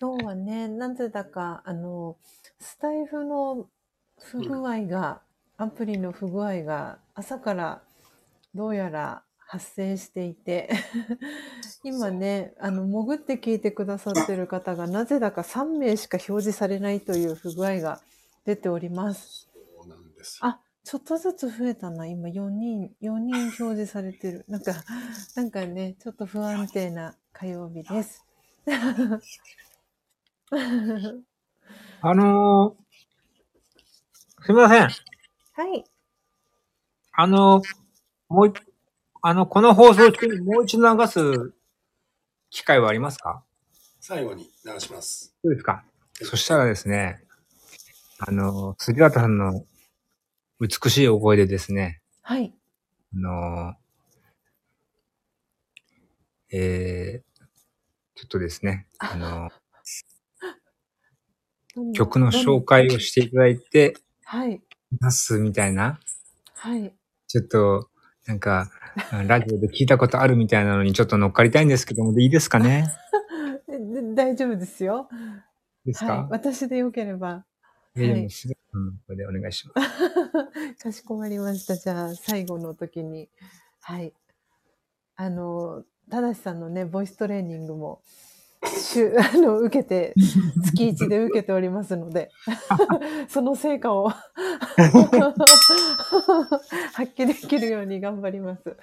[0.00, 2.16] 今日はね、なぜだか、あの、
[2.58, 3.68] スタイフの
[4.18, 5.22] 不具合が、
[5.62, 7.82] アプリの不具合が朝から
[8.54, 10.70] どうやら発生していて、
[11.84, 18.00] 今ね、あの、潜って聞いてくださってる方がなぜだか3名しか表示されないという不具合が
[18.44, 19.48] 出ております。
[19.54, 20.48] そうなんですよ。
[20.48, 22.06] あ、ちょっとずつ増えたな。
[22.06, 24.44] 今4人、4人表示されてる。
[24.50, 24.72] なんか、
[25.36, 28.24] なんかね、ちょっと不安定な火曜日です。
[32.02, 32.82] あのー
[34.44, 35.11] すいません。
[35.62, 35.84] はい。
[37.12, 37.62] あの、
[38.28, 38.54] もう一、
[39.22, 41.54] あの、この放送中にもう一度流す
[42.50, 43.44] 機会はありますか？
[44.00, 45.36] 最後に流します。
[45.40, 45.84] そうですか。
[46.14, 47.22] そしたらですね、
[48.18, 49.64] あの、杉畑さんの
[50.58, 52.52] 美しいお声でですね、はい。
[53.14, 53.74] あの、
[56.50, 57.42] えー、
[58.16, 59.48] ちょっとですね、あの、
[61.94, 63.94] 曲の紹介をしていただいて、
[64.24, 64.60] はい。
[65.00, 65.98] ますみたいな、
[66.54, 66.94] はい。
[67.28, 67.88] ちょっと、
[68.26, 68.70] なんか、
[69.26, 72.88] ラジオで聞いたことあるみたいなのにちょっと乗っかりたいんですけども、でいいですかね？
[73.66, 75.08] で大丈夫ですよ。
[75.84, 76.26] ですか、はい。
[76.30, 77.44] 私でよければ。
[77.94, 78.28] えーはい
[78.74, 80.80] うん、これでお願いします。
[80.82, 81.76] かしこまりました。
[81.76, 83.28] じゃあ、最後の時に。
[83.80, 84.14] はい。
[85.16, 88.02] あの、ただしさんのね、ボイストレーニングも、
[88.66, 90.14] しゅあの、受けて、
[90.64, 92.30] 月一で受けておりますので、
[93.28, 94.08] その成果を
[96.92, 98.76] 発揮できるように頑張ります。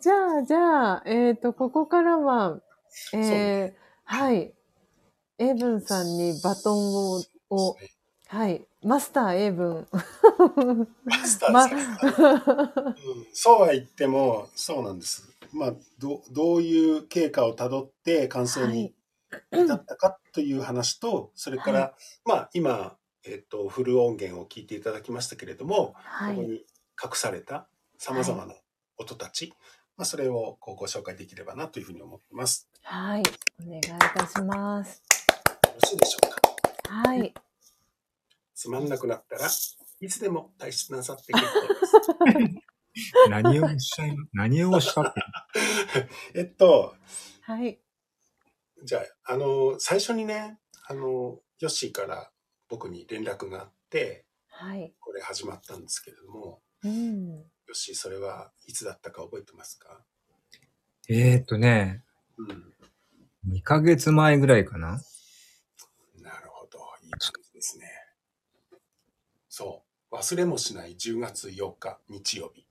[0.00, 2.60] じゃあ、じゃあ、えっ、と、ここからは、
[3.14, 4.52] えーはい。
[5.38, 7.76] エイブンさんにバトンを、
[8.32, 8.64] はい。
[8.82, 9.86] マスター英文。
[11.04, 11.86] マスターまさん、うん、
[13.34, 15.36] そうは言っても、そうなんです。
[15.52, 18.94] まあ、どどういう経過をたどって完成に
[19.52, 26.36] 至ったかという話と、それから、はまあ、今、えっと、フル音源を聞いていただきましたけれども、はい。
[26.36, 26.64] ここに隠
[27.16, 27.68] された
[27.98, 28.54] 様々な
[28.96, 29.52] 音たち、
[29.98, 32.66] まあ、それをこうご紹介できればなというふうに思ってます。
[32.80, 33.22] はい。
[33.60, 35.02] お願いいたします。
[35.66, 37.10] よろしいでしょうか？
[37.10, 37.34] はい。
[38.54, 39.48] つまんなくなったら
[40.00, 42.60] いつでも退出なさって結構です。
[43.30, 45.22] 何をおっしゃい、何をおっしゃって
[46.34, 46.94] えっと、
[47.42, 47.80] はい。
[48.84, 52.30] じゃあ、あの、最初にね、あの、ヨッシーから
[52.68, 54.94] 僕に連絡があって、はい。
[55.00, 57.28] これ始まったんですけれども、うん。
[57.38, 60.04] ヨッシーそれはいつだったか覚えてますか？
[61.08, 62.04] えーっとね、
[62.36, 62.74] うん。
[63.48, 65.00] 2ヶ月前ぐらいかな
[66.20, 66.78] なるほど。
[67.02, 68.01] いい感じですね。
[70.12, 72.66] 忘れもしない10月8日日曜日。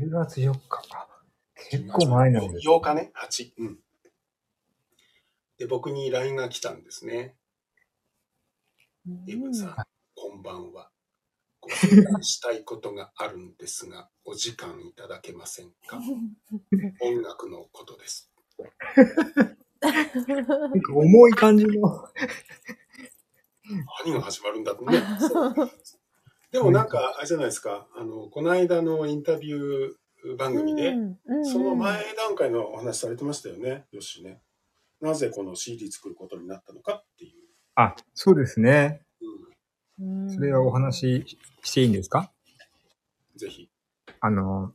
[0.00, 1.08] 10月4日か。
[1.70, 2.66] 結構前なんです。
[2.68, 3.52] 8日ね、8。
[3.58, 3.78] うん。
[5.58, 7.34] で、僕に LINE が来たんですね。
[9.26, 9.74] イブさん、
[10.14, 10.90] こんばんは。
[11.60, 16.00] ご相談したいことがあるんですが、お時間いただけませんか？
[17.02, 18.30] 音楽のことです。
[19.82, 22.08] なんか重い感じの。
[24.04, 25.02] 何が始まるんだってね。
[26.52, 30.94] でもなんか、あれじゃないですか、あの、この間のインタビュー番組で、
[31.44, 34.40] その前段階のお話されてましたよね、よしね。
[35.00, 37.32] なぜこの CD 作ることになったのかっていう。
[37.74, 39.02] あ、そうですね。
[39.98, 42.32] うん、それはお話ししていいんですか？
[43.36, 43.68] ぜひ、
[44.20, 44.72] あの、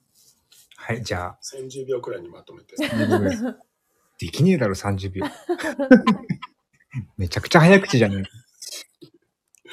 [0.77, 2.75] はい、じゃあ、30秒くらいにまとめて。
[4.19, 5.25] できねえだろ、30秒。
[7.17, 8.23] めちゃくちゃ早口じゃない。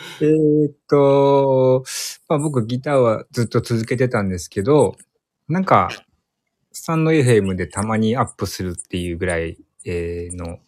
[0.21, 1.85] えっと、
[2.29, 4.97] まあ、僕ギターはずっと続けてたんですけど、
[5.49, 5.91] なんか、
[6.73, 10.59] スタンド FM でたまにアップするっていうぐらい、えーの、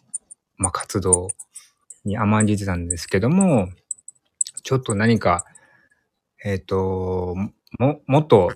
[0.57, 1.29] まあ、活動
[2.05, 3.69] に甘んじてたんですけども、
[4.63, 5.45] ちょっと何か、
[6.43, 7.35] えーっと、
[7.79, 8.53] も、もっと、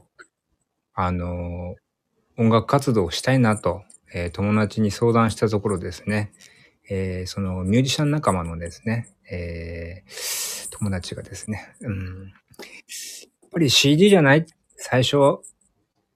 [0.93, 1.75] あの、
[2.37, 3.83] 音楽活動をしたいなと、
[4.13, 6.33] えー友達に相談したところですね、
[6.89, 12.29] えーそのミュージシャン仲間のですね、えー友達がですね、うん、や
[13.47, 14.45] っぱり CD じゃない。
[14.75, 15.39] 最初は、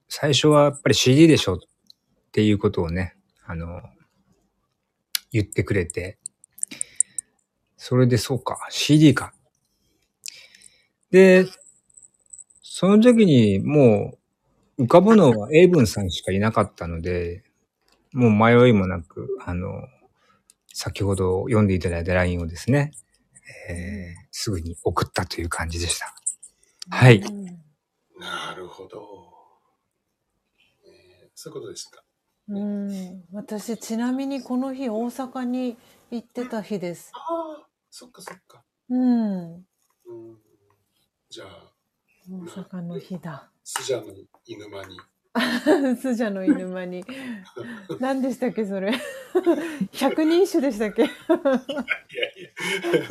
[0.08, 1.58] 最初はやっぱり CD でしょっ
[2.30, 3.80] ていうことをね、あの、
[5.32, 6.18] 言ってくれて、
[7.78, 9.32] それでそうか、CD か。
[11.10, 11.46] で、
[12.62, 14.18] その時にも
[14.76, 17.44] う浮かぶのは英文さんしかいなかったので、
[18.12, 19.88] もう迷いもなく、あの、
[20.74, 22.90] 先ほど読んでいただいた LINE をですね、
[23.68, 26.14] えーすぐに送ったという感じでした。
[26.90, 27.44] はいうん
[28.18, 29.32] なるほど。
[30.86, 32.04] えーそういうことでした。
[32.48, 35.76] うん、私ちなみにこの日大阪に
[36.10, 37.10] 行ってた日です。
[37.14, 37.18] あ
[37.62, 38.64] あ、そっかそっか。
[38.88, 39.62] うん、うん、
[41.28, 41.72] じゃあ、
[42.28, 43.48] 大阪の日だ。
[43.64, 44.12] スジャの
[44.46, 44.98] 犬間に。
[46.00, 47.04] スジャの犬間に。
[48.00, 48.92] 何でしたっけそれ。
[49.92, 51.02] 百人一首でしたっけ？
[51.02, 51.12] いやい
[53.00, 53.08] や。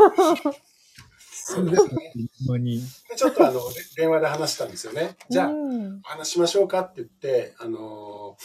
[1.22, 2.14] そうですね。
[2.60, 2.82] に。
[3.16, 3.62] ちょっとあの、
[3.96, 5.16] 電話で話したんですよね。
[5.30, 8.38] じゃあ、うんお話しましょうかって言って、あの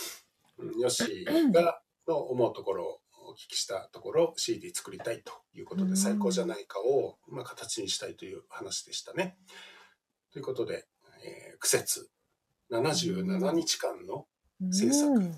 [0.59, 3.01] ー、うんヨッシーが、の思うところを
[3.31, 9.37] お聞きしたところ、CD 作りたいということで、最高じゃないかを、まあ、形にしたいという話でしたね。
[10.33, 10.87] ということで、
[11.25, 12.11] えー苦節
[12.81, 14.27] 77日間の
[14.71, 15.33] 制作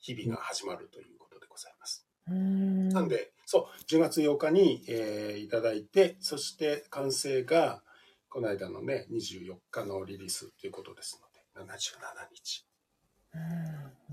[0.00, 2.06] 日々が始まるということでございます。
[2.28, 7.82] うんなんで、そう、10月8日に、えーいただいて、そして完成が、
[8.28, 11.20] この間のね、24日のリリースということです
[11.56, 12.66] ので、77日。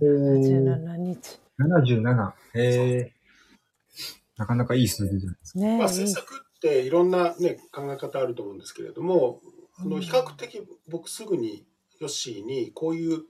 [0.01, 1.39] うん77日。
[1.59, 2.33] 77。
[2.55, 5.59] えー、なかなかいい数字じゃないですか。
[5.59, 9.41] ねまあ、制作っていろんなね、考え方あると思うんですけれども、
[9.77, 11.65] あの、うん比較的僕すぐに
[12.01, 13.21] ヨッシーにこういう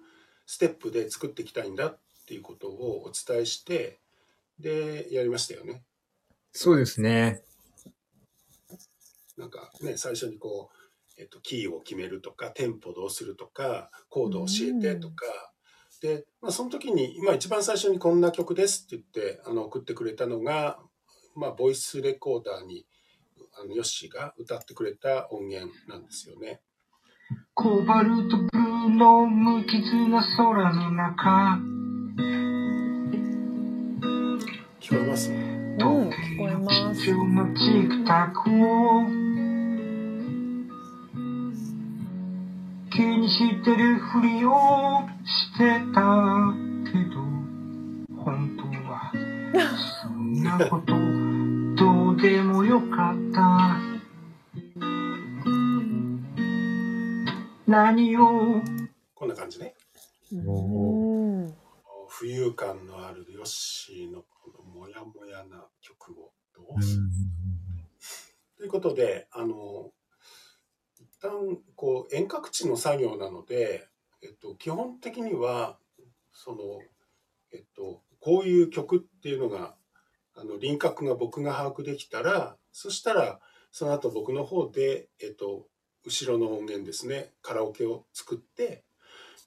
[0.45, 3.99] ステップで作っていきたいんだっていうことをお伝えして、
[4.59, 5.83] で、やりましたよね。
[6.53, 7.43] そうですね。
[9.37, 10.69] なんかね、最初にこ
[11.17, 15.25] う、えっと、キーを決めるとか、テンポどうするとか、コード教えてとか、
[16.01, 20.79] で、まあ、その時に、まあ、一番最初にこんな曲ですって言って、あの、送ってくれたのが、
[21.35, 22.85] まあ、ボイスレコーダーに、
[23.59, 26.61] あの、ヨッシーが歌ってくれた音源なんですよね。
[27.53, 29.77] コバルトブルーの無傷
[30.07, 31.59] な空の中。
[34.79, 35.29] 聞こえます？
[35.31, 35.37] うん、
[35.77, 37.01] 聞こえます。
[37.01, 37.11] チ
[37.89, 39.03] クタクを
[42.89, 46.53] 気にしてるふりをしてた
[46.89, 47.21] けど
[48.23, 49.11] 本当は
[50.01, 50.93] そんなこと
[51.75, 53.90] どうでもよかった
[57.71, 58.61] 何を？
[59.15, 59.73] こんな感じね。
[60.33, 61.45] うん。
[62.09, 67.03] 浮遊感のあるヨッシーのこのモヤモヤな曲をどううする、
[68.57, 69.91] ということで、あの、
[70.99, 71.31] 一旦
[71.75, 73.87] こう遠隔地の作業なので、
[74.21, 75.77] えっと、基本的には、
[76.33, 76.57] その、
[77.53, 79.75] えっと、こういう曲っていうのが、
[80.35, 83.39] あの、輪郭が僕が把握できたら、そしたら、
[83.71, 85.67] その後僕の方で、えっと、
[86.05, 88.83] 後ろの音源ですね、カラオケを作って、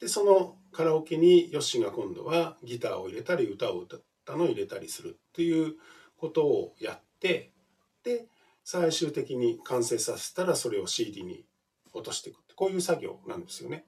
[0.00, 5.74] で、そのカラオケにヨッシーが今度はギターを入れたり歌を歌ったのを入れたりするっていう
[6.16, 7.50] ことをやって、
[8.02, 8.26] で、
[8.64, 11.44] 最終的に完成させたらそれを CD に
[11.92, 13.84] 落としていくってこういう作業なんですよね。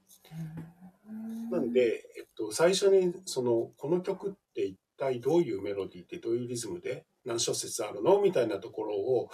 [1.50, 8.20] なんで、えっと、最初にそのこの曲って一体どういうメロディーでどういうリズムで何小節あるの？
[8.22, 9.28] みたいなところを、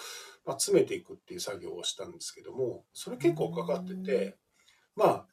[0.44, 4.36] まあ、詰めていくっていう作業をしたんですけどもそれ結構かかってて
[4.96, 5.26] まあ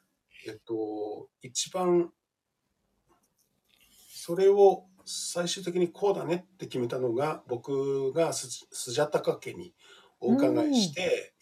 [0.48, 2.12] えっと一番
[4.12, 9.74] それを最終的にこうだねって決めたのが僕がススジャタカ家に
[10.20, 11.34] お伺いして、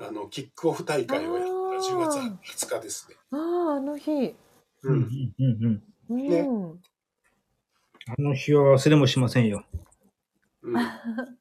[0.00, 3.16] あのキックオフ大会をやった10月20日ですね。
[3.30, 4.10] ああ、あの日。
[4.10, 4.34] うん
[4.82, 5.82] うんうんうん。
[6.10, 6.28] うん。
[6.28, 6.48] ね
[8.08, 9.64] あの日は忘れもしませんよ。
[10.62, 10.74] うん。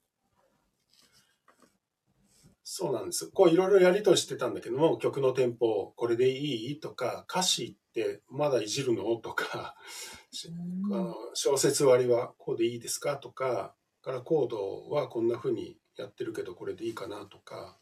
[2.64, 3.30] そうなんです。
[3.32, 6.80] こういろいろやりとりしてたんだけども、曲のテンポこれでいい？
[6.80, 9.16] とか、歌詞ってまだいじるの？
[9.18, 9.76] とか、
[10.32, 10.48] し
[10.92, 13.18] あの小説割りはこうでいいですか？
[13.18, 17.26] とか、からコードはこんな風にやってるけどこれでいいかな？
[17.26, 17.78] とか、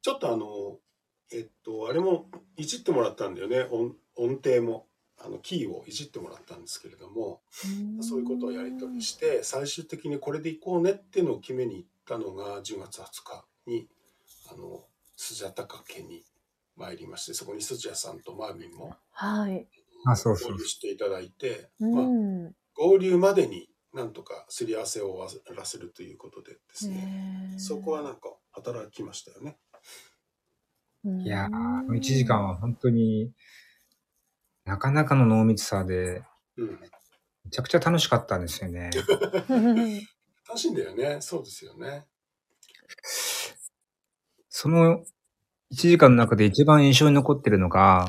[0.00, 0.80] ちょっとあの、
[1.32, 3.66] えっと、あれもいじってもらったんだよね。
[3.70, 4.88] 音音程も、
[5.24, 7.42] あの、キーをいじってもらったんですけれども、
[8.00, 13.88] そういうことをやり取りして、最終的にこれでいこうねっていうのを決めに行ったのが10月20日に、
[14.50, 14.84] あの、
[15.16, 16.24] スジャタカ家に
[16.76, 19.68] 参りまして、そこにスジャさんとマーミンもはい。
[20.06, 22.54] あ、そうそう合流していただいて、うまあ、ん。
[22.74, 29.58] 合流までになんとかすり合わせを終わらせるということでですね、ねそこはなんか働きましたよね。
[31.04, 33.32] いいやー、あの1時間は本当に
[34.64, 36.22] なかなかの濃密さで、
[36.56, 36.78] うん。
[37.44, 38.90] めちゃくちゃ楽しかったんですよね。
[40.48, 41.20] 楽しいんだよね。
[41.20, 42.06] そうですよね。
[44.48, 45.04] その
[45.72, 48.06] 1時間の中で一番印象に残ってるのが、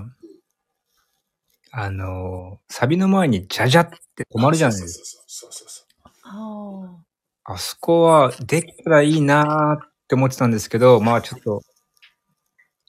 [1.72, 5.24] あの、サビの前にジャジャって止まるじゃないですか。
[5.28, 5.84] そうそうそうそう
[6.26, 11.62] ああそこはできたらいいなーって思ってたんですけど、まあちょっと、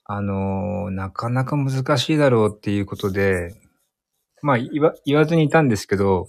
[0.04, 3.54] あのーなかなか難しいだろうっていうことで、
[4.42, 6.26] まあ言わ言わずにいたんですけど、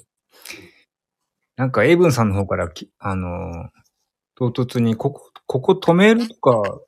[1.57, 3.69] なんかエイブンさんの方からき、あのー
[4.35, 6.79] 唐突に、ここ、ここ止めるとか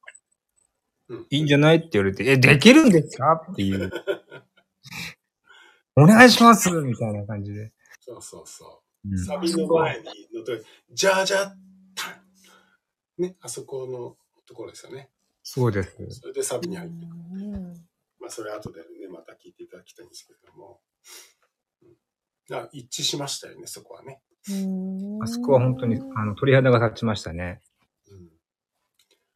[1.10, 3.92] うんいいんじゃないって言われて、え、できるんですかっていう。
[5.96, 7.72] お願いしますみたいな感じで。
[8.02, 9.10] そうそうそう。
[9.10, 10.52] うんサビの前にのと、
[10.92, 11.56] じゃじゃ
[13.18, 15.10] ね、あそこのところですよね。
[15.50, 15.96] そうです。
[16.10, 16.60] それでサあ。
[16.60, 17.46] ビに入ってくる。
[17.46, 17.74] うん
[18.20, 20.82] まあ、それ後でね、また聞いていただきたいんですけれども。
[21.82, 21.96] うん
[22.50, 24.22] あ一致しましたよね、そこはね。
[24.50, 27.62] うんあそこは本当に、あの、鳥肌が立ちましたね。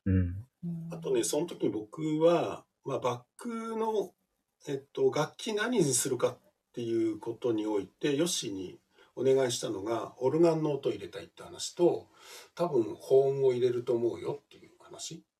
[0.05, 0.47] うんうん。
[0.91, 4.11] あとね、その時に僕は、まあ、バックの、
[4.67, 6.39] えっと、楽器何にするかっ
[6.73, 8.79] ていうことにおいて、ヨッシーに
[9.15, 12.09] お願いしたのが、オルガンの音を入れたいって話と、
[12.55, 15.30] 多分、保音を入れると思うよっていう話を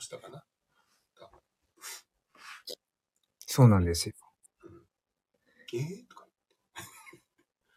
[0.00, 0.42] したかな。
[3.52, 4.14] そうなんですよ。
[5.74, 6.26] えー、とか。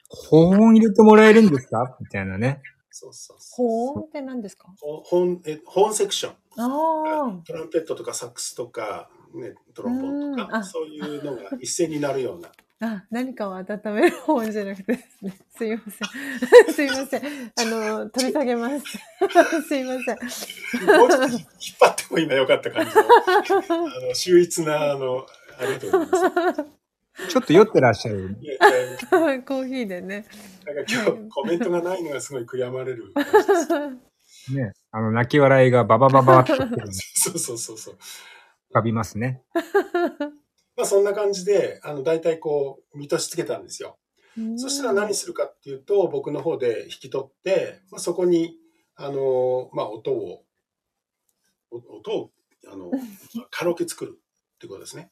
[0.07, 1.97] 保温入れてもらえるんですか？
[1.99, 2.61] みたいなね。
[2.91, 3.67] そうそうそう。
[3.67, 4.67] 保音って何ですか？
[4.80, 6.36] ほ本え本セクション。
[6.57, 12.51] あトランペットとかサックスとか、ね、トロンボーンとか、そういうのが一斉になるような。
[12.84, 12.86] あ。
[12.86, 15.38] あ、何かを温める保音じゃなくてですね。
[15.55, 16.73] すいません。
[16.73, 17.21] すいません。
[17.21, 18.86] あの、取り下げます。
[19.67, 20.88] すいません。
[20.97, 21.39] もうちょっと引っ
[21.79, 25.25] 張っても今よかった感じの、あの、秀逸な、あの、
[25.59, 26.65] ありがとうございます。
[27.29, 28.36] ちょっと酔ってらっしゃる。
[29.09, 30.25] コーヒーでね。
[30.65, 34.53] なんか今日コメントがないのがすごい悔やまれる感じです。
[34.55, 34.73] ね。
[34.91, 37.93] あの、泣き笑いがババババってそうそうそうそう。
[38.71, 39.41] 浮かびますね。
[40.76, 43.97] まあそんな感じで、あの、大体こう、見としつけたんですよ。
[44.57, 48.57] そしたら何するかっていうと、僕の方で引き取って、まあ、そこに、
[48.95, 50.43] あの、まあ、音を、
[51.71, 52.32] お音を、
[52.67, 52.91] あの、
[53.51, 54.19] カラオケ作る
[54.55, 55.11] っていうことですね。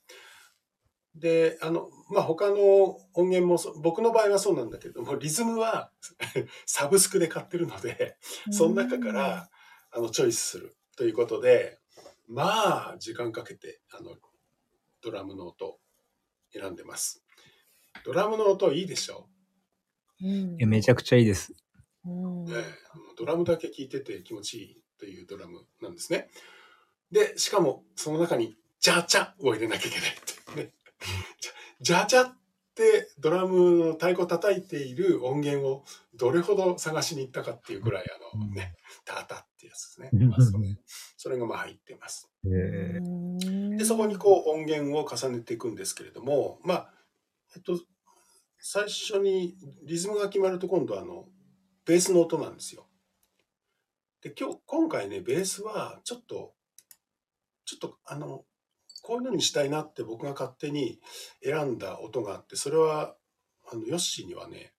[1.14, 5.92] で、あの、まあ、他の音源もそ、僕の場合はそうなんだけれども、リズムは
[6.66, 8.18] サブスクで買ってるので、
[8.52, 9.50] その中から、
[9.92, 11.80] あの、チョイスするということで、
[12.28, 14.16] まあ、時間かけて、あの、
[15.02, 15.80] ドラムの音を
[16.54, 17.24] 選んでます。
[18.06, 19.28] ドラムの音いいでしょ？
[20.22, 21.54] うんいやめちゃくちゃいいです。
[22.06, 26.30] うんええあのドラムだけ聴いてて気持ちいいというドラムなんですね。
[27.12, 30.14] で、しかもその中にジャチャを入れなきゃいけないっ
[30.56, 30.74] ていうね。
[31.82, 32.38] ジ ャジャチャっ
[32.76, 35.84] てドラムの太鼓叩いている音源を
[36.16, 38.76] どれほど探しに行ったかっていうぐらいあのね、
[39.06, 40.10] タタってやつですね。
[40.28, 40.78] まあそれ
[41.18, 42.30] それがまあ入ってます。
[42.46, 43.41] えー
[43.82, 46.94] で、そこにこう音源を重ねていくんですけれども、まあ、
[47.56, 47.80] えっと、
[48.60, 49.56] 最初に
[49.88, 51.26] リズムが決まると今度あの、
[51.84, 52.86] ベースの音なんですよ。
[54.22, 56.54] で、今日、今回ね、ベースはちょっと、
[57.66, 58.46] ちょっとあの、
[59.02, 61.00] こういうのにしたいなって僕が勝手に
[61.44, 63.16] 選んだ音があって、それは、
[63.72, 64.74] あの、ヨッシーにはね、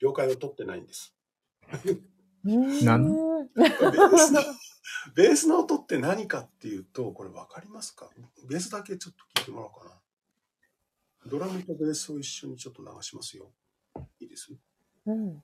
[0.00, 1.14] 了解を取ってないんです。
[2.44, 2.84] うん？
[2.84, 3.04] なん
[3.54, 4.40] ベー スの、
[5.14, 8.08] ベースの音って何かっていうと、これ分かりますか？
[8.48, 11.30] ベースだけちょっと聞いてもらおうかな。
[11.30, 13.50] ドラムとベースを一緒にちょっと流しますよ。
[14.20, 14.52] いいです？
[15.06, 15.42] うん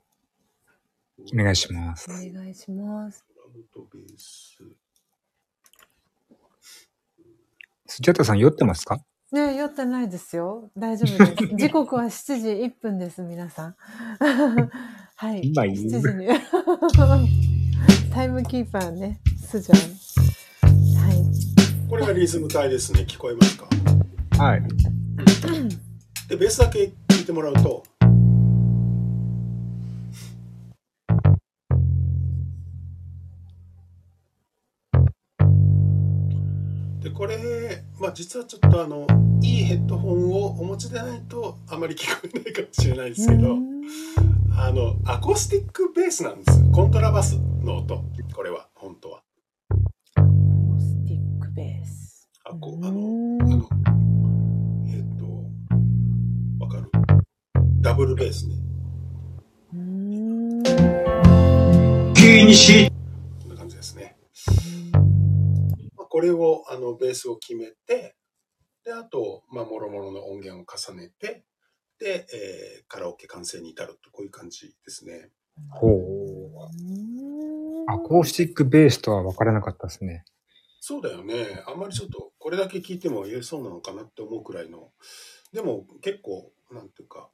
[1.33, 2.13] お願いしますお。
[2.13, 3.25] 願いします。
[3.35, 4.57] ドラムとベース。
[7.85, 8.99] スチャッタさん酔ってますか？
[9.31, 10.71] ね酔ってないですよ。
[10.77, 11.47] 大丈夫です。
[11.55, 13.75] 時刻は7時1分です、皆さん。
[15.15, 15.41] はい。
[15.43, 16.27] 今言う7時に。
[18.11, 19.79] タイムキーパーね、スジャン。
[20.97, 21.89] はい。
[21.89, 23.05] これがリズム体ですね。
[23.07, 23.67] 聞こえますか？
[24.43, 24.63] はい。
[26.27, 27.83] で、ベースだけ聞いてもらうと、
[37.01, 39.07] で、これ、まあ実はちょっとあの、
[39.41, 43.81] いいヘッドホンをお持ちでないとあまり聞こえないかもしれないですけど、うん
[44.57, 46.63] あの、アコースティックベースなんです。
[46.71, 48.03] コントラバスの音。
[48.35, 49.23] これは、本当は。
[50.15, 52.29] アコースティックベース。
[52.45, 53.69] あこうあの、んあの、
[54.87, 55.25] えっ、と、
[56.63, 56.89] わかる？
[57.81, 58.55] ダブルベースね。
[59.73, 60.63] うん
[62.13, 62.91] 気にし
[63.41, 64.17] こんな感じですね。
[65.95, 68.15] まあこれを、あの、ベースを決めて、
[68.83, 71.43] で、あと、まあ、もろもろの音源を重ねて、
[71.99, 75.29] で、えーカラオケ完成に至ると、こういう感じですね。
[75.69, 77.89] ほう。
[77.91, 80.25] アコースティックベースとは分からなかったですね。
[80.79, 81.63] そうだよね。
[81.67, 84.91] あんまりちょっと、これだけ聞いても言えそうなのかなって思うくらいの、
[85.53, 87.29] でも結構、なんていうか、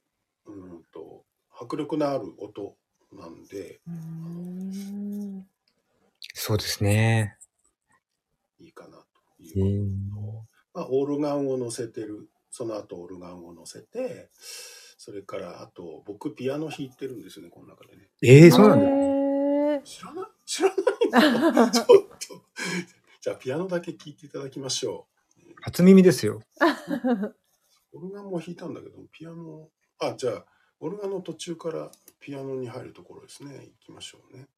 [0.46, 1.24] うーんと、
[1.58, 2.76] 迫力のある音
[3.12, 5.46] なんで、うん
[6.34, 7.36] そうですね。
[8.58, 9.06] いいかなと
[9.40, 14.30] えいうーことと、まあ、オルガンを乗せてる、その後オルガンを乗せて、
[15.06, 18.08] それから、あと、僕ピアノ弾いてるんですよね、この中でね。
[18.24, 18.86] えー、そうなんだ。
[18.86, 20.26] へ知らない？
[20.44, 21.70] 知らないの？
[21.70, 21.94] ちょっと。
[23.20, 25.06] じゃあ、ピアノだけ聴いていただきましょ
[25.62, 26.42] 初耳ですよ。
[26.60, 27.36] う。
[27.92, 29.68] オルガンも弾いたんだけど、ピアノ、
[30.00, 30.44] あ、じゃあ、
[30.80, 31.88] オルガンの途中から
[32.18, 33.54] ピアノに入るところですね。
[33.54, 34.48] 行きましょうね。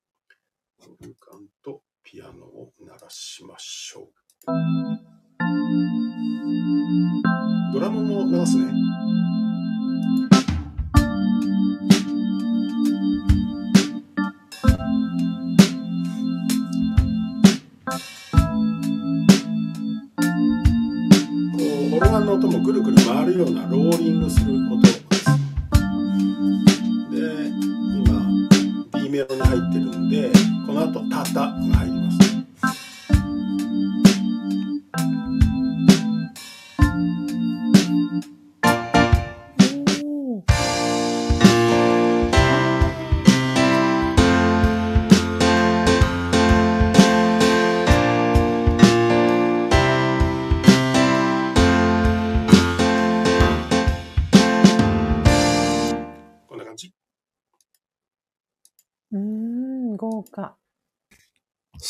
[0.81, 4.13] オルガンとピアノを鳴らしましょう。
[7.75, 8.88] ドラムも流すね。
[23.39, 24.88] ようなローリングする音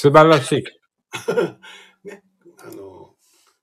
[0.00, 0.64] 素晴らしい。
[2.06, 2.22] ね、
[2.60, 3.16] あの、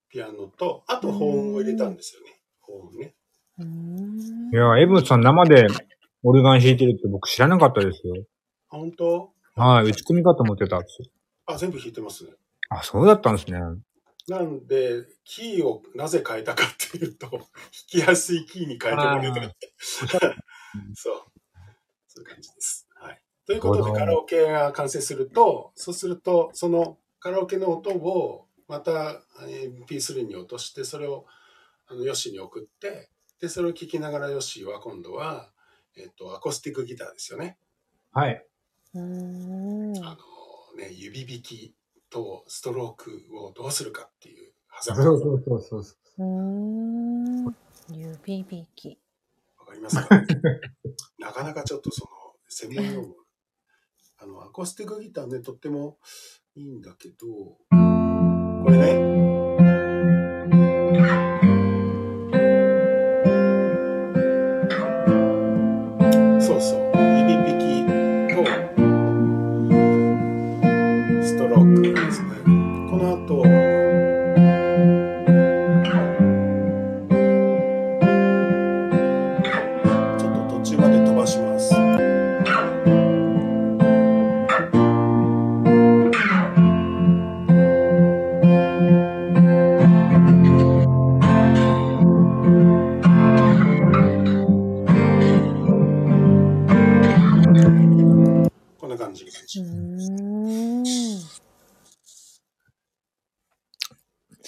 [0.10, 2.42] ピアノと、あと保音を入れたんですよね。
[2.60, 3.16] 保音ね。
[3.58, 5.66] うんいや、エブンさん生で
[6.24, 8.16] オルガン弾いてるって僕知らなかったですよ。
[8.70, 9.34] あ本当？
[9.56, 11.10] はい、打ち込みかと思ってたんです。
[11.46, 12.26] あ、全部弾いてます？
[12.70, 13.58] あ、そうだったんですね。
[14.28, 17.42] なんで、キーをなぜ変えたかっていうと、弾
[17.88, 19.72] きやすいキーに変えてもらえたらって。
[19.80, 21.24] そう。
[22.08, 22.85] そういう感じです。
[23.48, 23.54] はい。
[23.54, 31.26] ということで、カラオケが完成すると、そうすると、そのカラオケの音をまたえー MP3 に落として、それを
[31.88, 35.52] あのヨッシーに送って、で、それを聴きながらヨッシーは今度は、
[35.98, 37.58] えっ、と、アコースティックギターですよね。
[38.12, 38.46] はい。
[38.94, 40.06] うーん。
[40.06, 41.74] あのね、指弾き
[42.10, 46.24] とストロークをどうするかっていう、狭間そうそうそうそうそう。
[46.24, 47.56] ん。
[47.92, 49.00] 指弾き。
[49.60, 50.10] わかりますか
[51.20, 52.10] なかなかちょっとその、
[52.48, 53.25] 専門用語。
[54.26, 55.98] あの、アコースティックギターね、とっても
[56.56, 57.18] いいんだけど、
[57.70, 59.25] これね、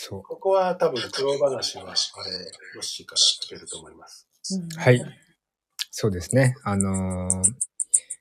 [0.08, 0.24] そう。
[0.24, 1.92] ここは多分苦労話は、あれ、
[2.76, 4.26] ヨッシーから聞けると思います。
[4.78, 5.02] はい。
[5.92, 6.56] そうですね。
[6.64, 7.54] あのー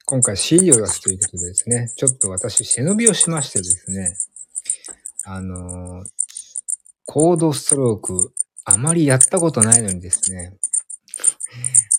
[0.09, 4.16] 今回 CD を出すということでですね、ちょっと私背伸びをしましてですね、
[5.24, 6.07] あのー
[7.07, 8.32] コードストローク、
[8.64, 10.57] あまりやったことないのにですね、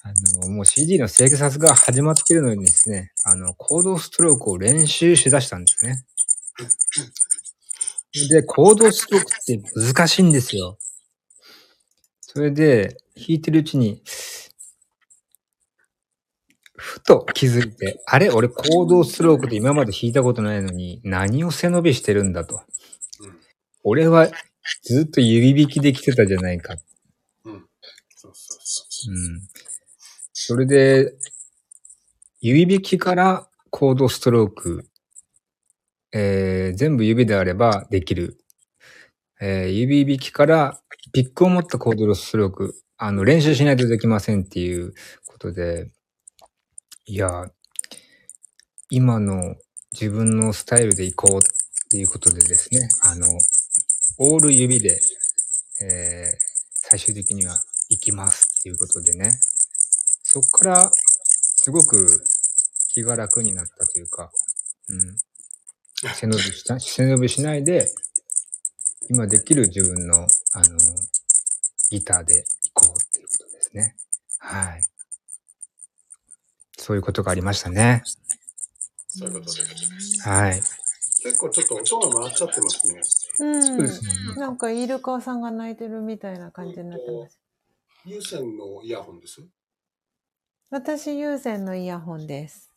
[0.03, 6.03] あのもう CD の制作が始まっているのにですね、あの、コードストロークを練習しだしたんですね。
[8.13, 10.77] で、コードストロークって難しいんですよ。
[12.21, 14.01] それで、弾いてるうちに、
[16.75, 22.61] ふと気づいて、あれ俺コードストロークで今まで弾いたことないのに、何を背伸びしてるんだと。
[23.21, 23.39] うん。
[23.83, 24.27] 俺は
[24.83, 26.75] ずっと指弾きできてたじゃないか。
[27.45, 27.65] うん。
[28.15, 29.13] そうそうそう。
[29.13, 29.41] うん。
[30.33, 31.13] それで、
[32.41, 34.85] 指弾きからコードストローク、
[36.13, 38.37] えー、全部指であればできる。
[39.39, 40.81] えー、指弾きから
[41.13, 44.93] ピックを持ったコードストローク、あの、練習しないとできませんっていう
[45.25, 45.91] ことで、
[47.05, 47.45] いや、
[48.89, 49.55] 今の
[49.91, 51.41] 自分のスタイルで行こうっ
[51.89, 53.27] ていうことでですね、あの、
[54.19, 54.99] オール指で、
[55.81, 56.37] えー、
[56.89, 57.55] 最終的には
[57.89, 59.39] 行きますっていうことでね、
[60.23, 62.07] そこからすごく
[62.93, 64.31] 気が楽になったというか、
[64.89, 65.17] うん。
[66.01, 67.87] 背伸びした、背伸びしないで、
[69.09, 70.27] 今できる自分の、あの、
[71.89, 72.45] ギターで
[72.75, 73.95] 行こうっていうことですね。
[74.39, 74.83] はい。
[76.77, 78.03] そういうことがありましたね。
[79.07, 79.61] そういうことで
[79.99, 80.27] す。
[80.27, 80.61] はい。
[81.23, 83.01] 結構ちょっと音が回っちゃってますね。
[83.39, 83.63] うん。
[83.63, 84.09] そうですね。
[84.35, 87.39] なんか、イルカさんが泣いてるみたいな感じになってます。
[88.05, 89.41] 有線のイヤホンです？
[90.69, 92.71] 私、有線のイヤホンです。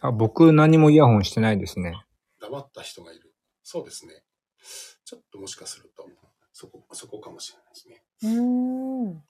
[0.00, 2.04] あ、僕何もイヤホンしてないですね。
[2.40, 3.34] 黙った人がいる。
[3.62, 4.22] そうですね。
[5.04, 6.08] ちょっともしかすると、
[6.52, 8.04] そこ、そこかもしれないですね。
[8.22, 9.24] うーん。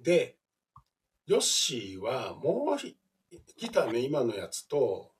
[0.00, 0.36] で、
[1.26, 2.96] ヨッシーはもうひ
[3.56, 5.12] ギターね、今のやつと、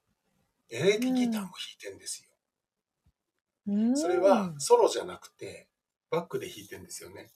[0.70, 2.29] エレキギターも弾いてんですよ。
[3.66, 5.68] うーんそれはソロじゃなくて、
[6.11, 7.31] バックで弾いてんですよね。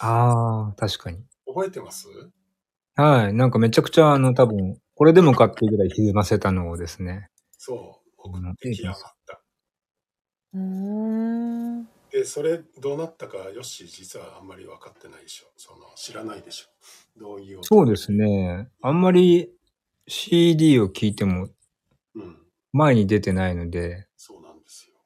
[0.00, 1.24] ああ、確かに。
[1.46, 2.08] 覚えてます？
[2.94, 3.32] はい。
[3.34, 7.30] なんかめちゃくちゃあの多分、これでもかっていうぐらい歪ませたのをですね。
[7.56, 9.40] そう、送ってきやがった。
[10.54, 11.84] うーん。
[12.10, 15.46] で、それどうなったか、ヨッシー実はあんまり分かってないでしょ。
[15.56, 16.66] その、知らないでしょ。
[17.16, 17.62] どういう音？
[17.62, 18.68] そうですね。
[18.82, 19.52] あんまり
[20.08, 21.48] CD を聴いても
[22.16, 22.36] うん。
[22.72, 24.96] 前に出てないので、そうなんですよ。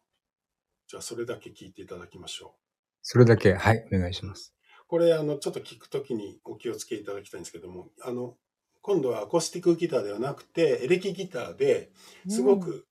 [0.88, 2.54] じゃあ、それだけ聞いていただきましょ
[3.02, 4.54] それだけ、はい、お願いします。
[4.84, 4.86] う。
[4.86, 8.38] これ、あの、ちょっと聞くときにお気をつけいただきたいんですけども、あの、
[8.82, 11.90] 今度はアコースティックギターではなくて、エレキギターで
[12.28, 12.86] すごく、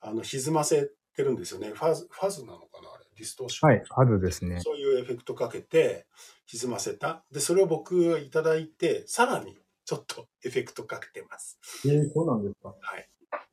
[0.00, 1.70] あの、歪ませてるんですよね。
[1.70, 3.04] ファズ、ファズなのかなあれ？
[3.16, 3.70] ディストーション。
[3.70, 4.60] はい、ハズですね。
[4.60, 6.06] そういうエフェクトかけて、
[6.46, 7.24] 歪ませた。
[7.32, 11.58] で、それを僕がいただいて、さらにちょっとエフェクトかけてます。
[11.86, 12.68] えー、そうなんですか。
[12.68, 13.08] はい。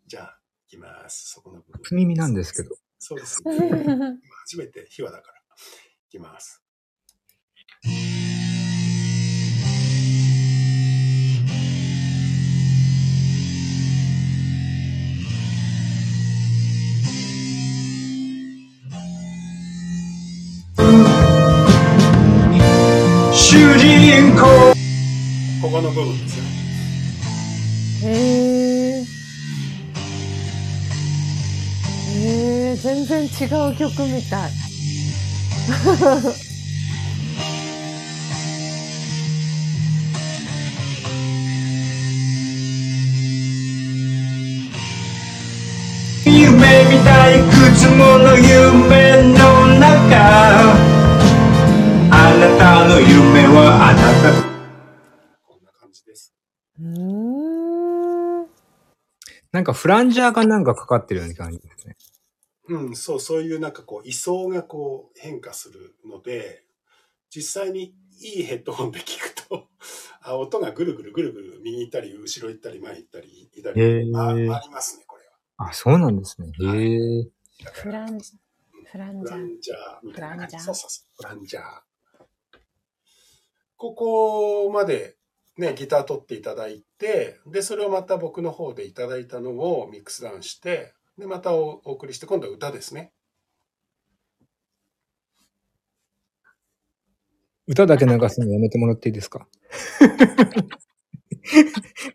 [0.08, 1.30] じゃあ、いきます。
[1.30, 1.80] そこの部分。
[1.84, 2.76] 初耳なんですけど。
[3.00, 3.58] そうです ね。
[3.58, 4.14] 今
[4.46, 5.38] 初めて秘話だから。
[5.40, 6.64] いきます。
[23.56, 24.42] 主人公
[25.62, 26.50] この部分ですよね。
[28.04, 28.10] へ
[29.00, 29.06] え。
[32.12, 33.28] へえ、全然違
[33.72, 34.52] う曲みたい。
[46.26, 50.45] 夢みたいくつもの夢の中
[52.58, 54.56] たの夢はあなた
[55.44, 56.34] こんな感じです。
[56.80, 58.48] うーん。
[59.52, 61.96] なんかフランジャーがなんかかかってるような感じですね。
[62.68, 66.64] うん、そう、そういうなんかこう、位相がこう変化するので、
[67.30, 69.68] 実際にいいヘッドホンで聞くと、
[70.22, 75.24] あ音がぐるぐるぐるぐる右行ったり、後ろ行ったり、前行ったり、左へーあありますね、これ
[75.58, 75.70] は。
[75.70, 76.52] あ、そうなんですね。
[76.60, 77.32] へえ。
[77.72, 79.32] フラン、フランジャー。
[79.32, 80.12] フランジャー。
[80.14, 81.16] フランジャーそうそうそう。
[81.18, 81.64] フランジャー。
[83.78, 85.16] ここまで
[85.58, 93.12] ね、ギター取っていただいて、で、それをまた僕の方でいただいたのをミックスダウンして、で、またおお送りして、今度は歌ですね。
[97.68, 99.48] 歌だけ流すのやめてもらっていいですか？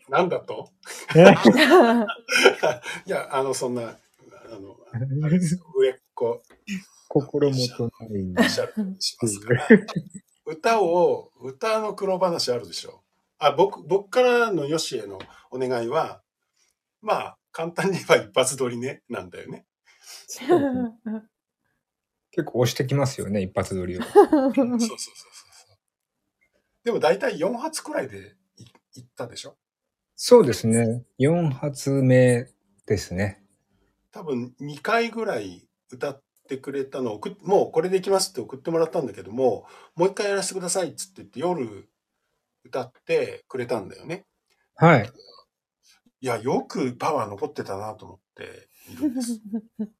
[0.08, 0.70] なんだと？
[3.06, 3.86] いや、あの、そんな、あ
[4.58, 4.76] の、
[5.24, 6.42] あれですよ上っ子
[7.08, 8.34] 心もとない。
[8.38, 8.48] おっ
[8.98, 9.66] しますから。
[10.50, 13.04] 歌を、歌の苦労話あるでしょ。
[13.38, 15.20] あ、僕、僕からのヨシへの
[15.50, 16.22] お願いは、
[17.00, 19.64] まあ、簡単に言えば一発撮りね、なんだよね。
[22.32, 24.02] 結構押してきますよね、一発撮りを。
[24.02, 25.78] そうそうそうそうそう。
[26.84, 28.64] でも大体4発くらいでい
[28.96, 29.56] いったでしょ
[30.16, 31.04] そうですね。
[31.18, 32.52] 4発目
[32.86, 33.44] ですね。
[34.10, 41.88] 多分2回ぐらい歌ってくれたのを送っもうこれでいきますって送ってもらったんだけども、もう一回やらせてくださいっつって言って夜
[42.64, 44.26] 歌ってくれたんだよね。
[44.74, 45.10] はい。
[46.22, 49.40] いや、よくパワー残ってたなと思っているんです。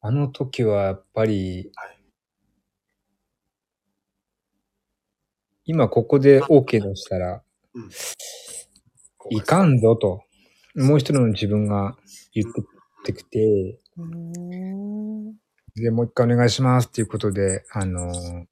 [0.00, 1.96] あの時はやっぱり、はい
[5.68, 7.42] 今ここで OK 出したら、
[7.74, 7.90] うん
[9.30, 10.22] いかんぞと、
[10.76, 11.96] もう一人の自分が
[12.32, 12.52] 言っ
[13.04, 15.45] てきて、うーん。
[15.76, 18.46] で、もう一回お願いしますっていうことで、あの、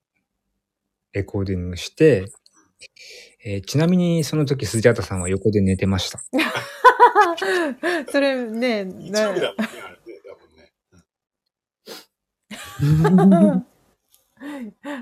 [1.13, 2.27] レコーディングして、
[3.45, 6.21] えーちなみにその時、スジャータさんは横で寝てました。
[8.11, 9.47] それね、なだもんね、
[9.83, 10.73] あれね、多分ね。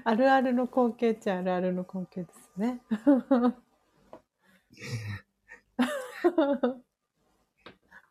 [0.05, 2.83] あるあるの光景っちゃあるあるの光景ですね。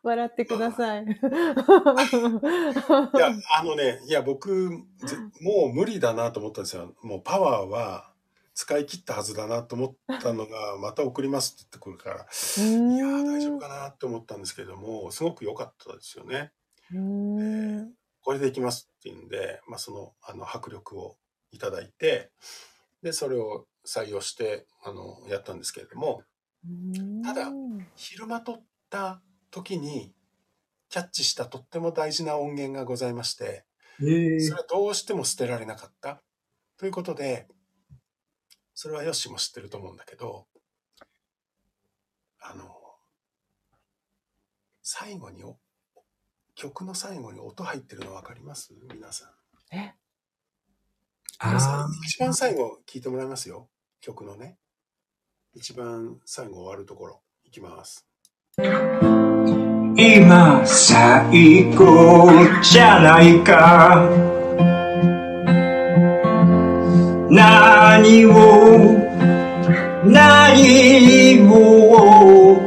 [0.02, 1.04] 笑ってください。
[1.04, 1.14] いや、
[3.58, 4.70] あのね、いや、僕、
[5.04, 6.94] ぜもう無理だなと思ったんですよ。
[7.02, 8.12] もうパワーは
[8.54, 16.52] 使い切ったはずだなと思ったのが、 また送りますって言ってくるから、いやー、大丈夫かなって思ったんですけども、すごく良かったですよね。
[16.90, 16.98] うー
[17.82, 17.94] ん。
[18.22, 21.16] これでいきますっていうんで、まあ、その、あの、迫力を
[21.50, 22.30] いただいて、
[23.02, 26.22] で、それを採用して、あの、やったんですけれども、
[27.24, 27.50] ただ
[27.96, 29.20] 昼間撮った
[29.52, 30.12] 時に、
[30.88, 33.64] キャッチしたとっても大事な音源がございまして、
[34.00, 36.22] えそれはどうしても捨てられなかった。
[36.76, 37.46] ということで、
[38.74, 40.48] それはヨッシーも知ってると思うんだけど、
[42.40, 42.74] あの、
[44.82, 45.58] 最後にお、
[46.54, 48.74] 曲の最後に音入ってるの分かります？
[48.92, 49.76] 皆さん。
[49.76, 49.94] え、
[51.38, 53.68] あ一番最後聞いてもらいますよ。
[54.00, 54.58] 曲のね。
[55.54, 57.22] 一番最後終わるところ。
[57.44, 58.06] いきます。
[59.96, 62.30] 今最高
[62.62, 64.08] じゃないか。
[67.28, 68.32] 何を
[70.04, 72.58] 何を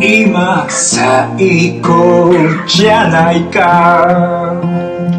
[0.00, 2.32] 今最高
[2.66, 5.17] じゃないか。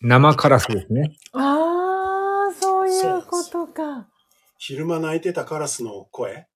[0.00, 1.16] 生カラスですね。
[1.32, 4.08] ああ、そういうことか。
[4.56, 6.46] 昼間泣いてたカラスの声。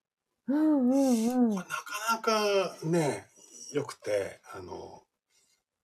[0.48, 1.54] うんうんうん。
[1.54, 1.68] なか
[2.12, 3.26] なかね、
[3.72, 5.02] 良くて、あの、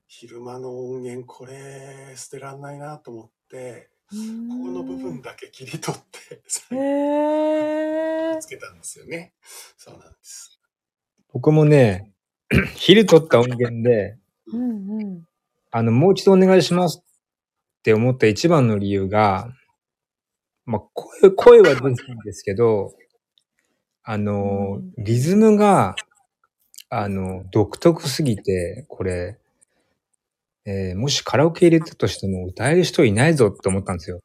[0.06, 6.42] 昼間の音源これ捨てらんないなと思って、ここの部分だけ切り取って、
[6.74, 8.46] えつ。
[8.48, 9.34] けたんですよね。
[9.76, 10.60] そうなんです。
[11.32, 12.12] 僕もね、
[12.76, 14.16] 昼撮った音源で、
[14.52, 15.24] うんうん。
[15.70, 17.02] あの、もう一度お願いします
[17.78, 19.50] って思った一番の理由が、
[20.66, 22.94] まあ、声、声は出てるんですけど、
[24.02, 25.94] あの、リズムが
[26.90, 29.38] あの、独特すぎて、これ、
[30.64, 34.20] えーもしカラオケ入れたとしても歌える人いないぞって思ったんですよ。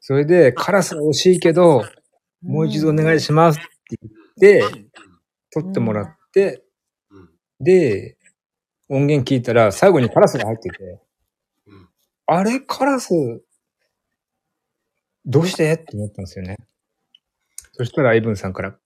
[0.00, 1.84] それで、カラスは惜しいけど、
[2.42, 4.90] もう一度お願いしますって言って、
[5.52, 6.64] 撮ってもらって、
[7.10, 7.30] うん。
[7.60, 8.17] で、
[8.88, 11.00] 音源聞いたら最後にカラスが入ってて、
[11.66, 11.88] うん。
[12.26, 13.42] あれカラス、
[15.26, 15.74] どうして？
[15.74, 16.56] って思ったんですよね。
[17.72, 18.76] そしたら、イブンさんから、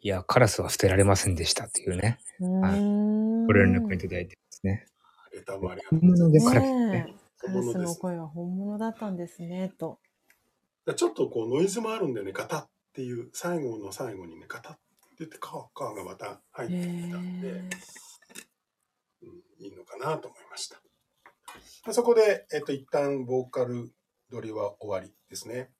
[0.00, 2.18] いや、カラスは捨てられませんでしたっていうね。
[2.38, 4.86] ご連絡いただいてですね。
[5.34, 6.30] レターもありがとう本ございます。
[6.30, 7.14] 物でカラスね。
[7.36, 9.98] カラスの声は本物だったんですね、と。
[10.96, 14.80] ちょっとこうノイズもあるんでね、ガタっていう、最後の最後にね、ガタって
[15.18, 17.64] 言って、カーカーがまた入ってきたんで、
[19.58, 20.80] いいのかなと思いました。
[21.86, 23.90] でそこで、えっと、一旦ボーカル
[24.30, 25.70] 取りは終わりですね。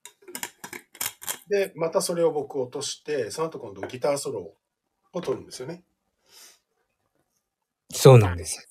[1.48, 4.54] で、またそれを僕落として、その後今度ギターソロ
[5.12, 5.82] を取るんですよね。
[7.90, 8.68] そうなんです。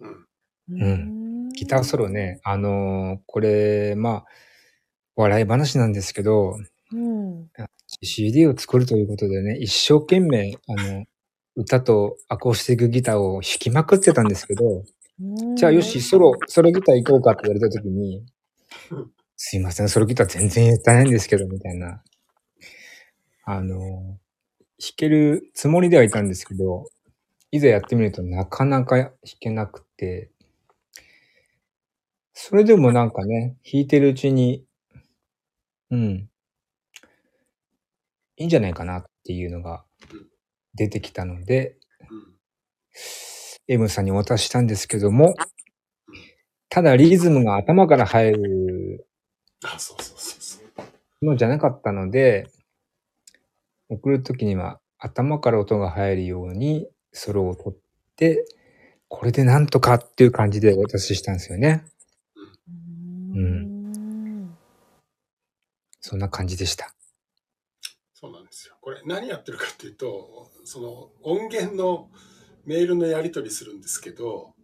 [0.00, 0.26] うん。
[0.70, 4.24] うんギターソロね、あのーこれ、まあ、
[5.16, 6.56] 笑い話なんですけど、
[6.92, 7.50] うん。
[8.02, 11.04] CD を作るということでね、一生懸命、あの、
[11.54, 14.84] 歌とアコースティックギターを弾きまくってたんですけど、
[15.54, 18.24] じゃあよし、ソロ、ソロギター行こうかって言われたときに、
[19.36, 22.02] すいません、ソロギター全然やってないんですけど、みたいな。
[23.44, 26.86] あの、弾けるつもりではいたんですけど、
[27.50, 30.30] いざやってみるとなかなか弾けなくて、
[32.32, 34.64] それでもなんかね、弾いてるうちに、
[35.90, 36.28] うん、
[38.36, 39.84] いいんじゃないかなっていうのが
[40.74, 41.76] 出てきたので、
[42.10, 42.32] うん。
[43.68, 45.34] M さんにお渡ししたんですけども、
[46.68, 49.06] ただリズムが頭から入る。
[51.22, 52.48] のじゃなかったので、
[53.88, 57.78] 送るときには頭から音が入るようにソロを取っ
[58.16, 58.44] て、
[59.08, 61.84] これでなんとかっていう感じでお渡ししたんですよね。
[63.34, 64.56] うん。
[66.00, 66.94] そんな感じでした。
[68.22, 68.76] そうなんですよ。
[68.80, 72.08] これ何やってるかっていうと、その音源の
[72.64, 74.54] メールのやり取りするんですけど、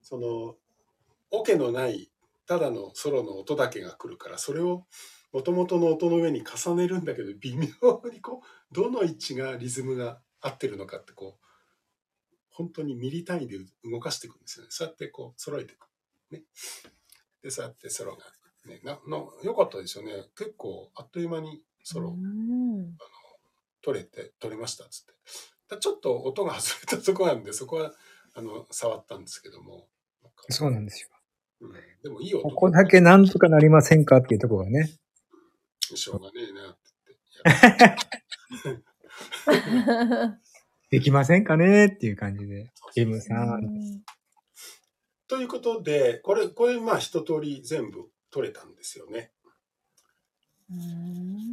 [0.00, 0.56] その
[1.30, 2.10] オケのない
[2.46, 4.86] ただのソロの音だけが来るから、それを
[5.30, 7.66] 元々の音の上に重ねるんだけど、微妙
[8.10, 11.46] にこう、どの位置がリズムが合ってるのかってこう、
[12.50, 14.70] 本当にミリ単位で動かしていくんですよね。
[14.72, 15.86] そうやってこう揃えていく。
[16.30, 16.42] ね。
[17.42, 18.24] で、そうやってソロが。
[18.66, 20.12] ね、な、な、よかったですよね。
[20.36, 22.96] 結構あっという間にソロうん
[23.82, 25.12] 取れて取れましたっつって
[25.68, 27.92] だちょっと音が外れたとこなんでそこは
[28.34, 29.86] あの触ったんですけども
[30.48, 31.08] そうなんですよ。
[31.60, 31.72] うん、
[32.02, 34.90] でもいい音ここだけなんとかなりませんかっていうところがね。
[35.94, 36.80] しょうがねえなって
[38.64, 40.40] 言って
[40.90, 42.72] できませんかねっていう感じで。
[42.96, 44.02] M さん。
[45.28, 49.30] ということでこれこれまあ一通り全部取れたんですよね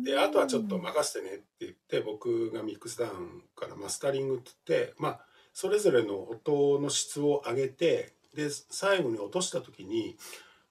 [0.03, 5.20] であとはちょっと任せてねって言って僕がミックスダウンからマスタリングって言ってまあ
[5.53, 10.15] それぞれの音の質を上げてで最後に落とした時に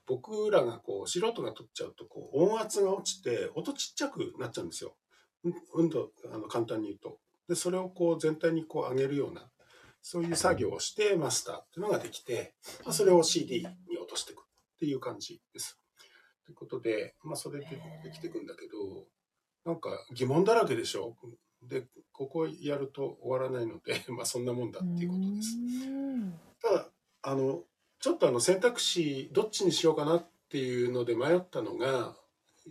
[0.06, 4.94] 僕らがこう素人が取っちゃうとこう音圧が落ちて音ちっちゃくなっちゃうんですよ。
[5.44, 7.18] うん運動あの簡単に言うと。
[7.48, 9.42] でそれをこう全体にこう上げるような
[10.02, 14.44] そういう作業をしてマスターっていうのができて、まあ、それを CD に落としていくっ
[14.78, 15.80] ていう感じです。
[16.46, 17.66] ということで、まあ、それで
[18.04, 19.04] できていくんだけど
[19.64, 21.16] なんか疑問だらけでしょ？
[21.62, 25.56] でここやると終わらないので まあそんなもんだっていうことです。
[26.62, 26.90] ただ
[27.22, 27.64] あの
[27.98, 32.16] ちょっとあの選択肢どっちにしようかなっていうので迷ったのが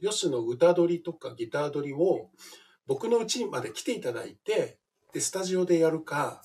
[0.01, 2.30] 吉の歌取りとかギター取りを
[2.86, 4.80] 僕の家まで来ていただいて
[5.11, 6.41] でスタジオでやるか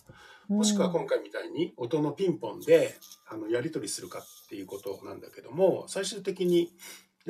[0.48, 6.72] もしくは今回みたいに音のピンポンであのやり取りするかっていうことなんだけども最終的に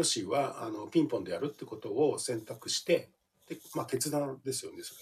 [0.00, 3.10] ヨッシーはあのピンポンでやるってことを選択して
[3.48, 4.94] で、まあ、決断ですよねそ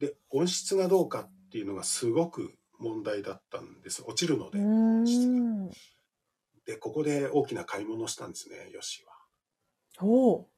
[0.00, 0.08] れ。
[0.08, 4.58] で音質がどうかっていうのがすごく問題だったんです落ちるので。
[4.58, 5.70] うん。
[6.66, 9.12] でここで大きな買い物をしたんですねヨッシーは。
[10.06, 10.48] おお。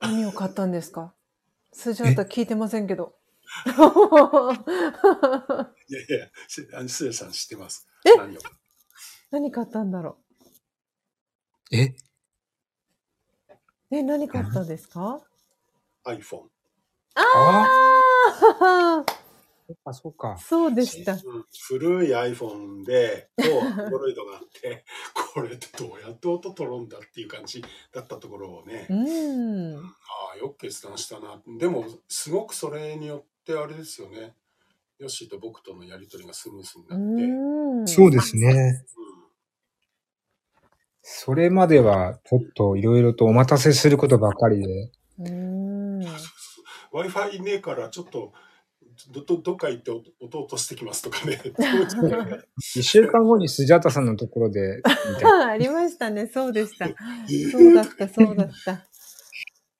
[0.00, 1.14] 何を買ったんですか？
[1.72, 3.14] 数字あったら聞いてませんけど。
[3.66, 3.70] い
[5.94, 7.86] やいやしあのスーさん知ってます。
[8.04, 8.14] え？
[8.16, 8.40] 何を？
[9.30, 10.18] 何買ったんだろ
[11.72, 11.84] え？
[11.86, 11.96] う
[13.90, 15.20] え、何買ったんですか
[16.04, 16.42] ？iPhone。
[17.14, 17.66] あ
[18.60, 19.04] ああ
[19.66, 20.36] そうか、そうか。
[20.38, 21.12] そうでした。
[21.14, 21.20] うん
[21.68, 24.84] 古い iPhone でと Android があって
[25.34, 27.62] これってどうやって音取るんだっていう感じ
[27.92, 29.76] だったところをね、うん。
[29.78, 29.96] あ
[30.34, 34.34] あよく決断したなでもすごくそれによっってあれですよね。
[34.98, 37.92] ヨッシーと僕とのやりとりがスムースにうなって。
[37.92, 38.84] そうですね。
[38.96, 39.01] うん
[41.02, 46.00] それまでは、ちょっといろいろとお待たせすることばかりで、うーん。
[46.92, 48.32] Wi-Fi ねえから、ちょっと、
[49.12, 51.40] ど、ど、どっか行って音音落としてきますとかね。
[52.58, 56.28] 一週間後にスジャータさんのところで、みたいな ありましたね。
[56.28, 56.86] そうでした。
[57.50, 58.86] そうだった、そうだった。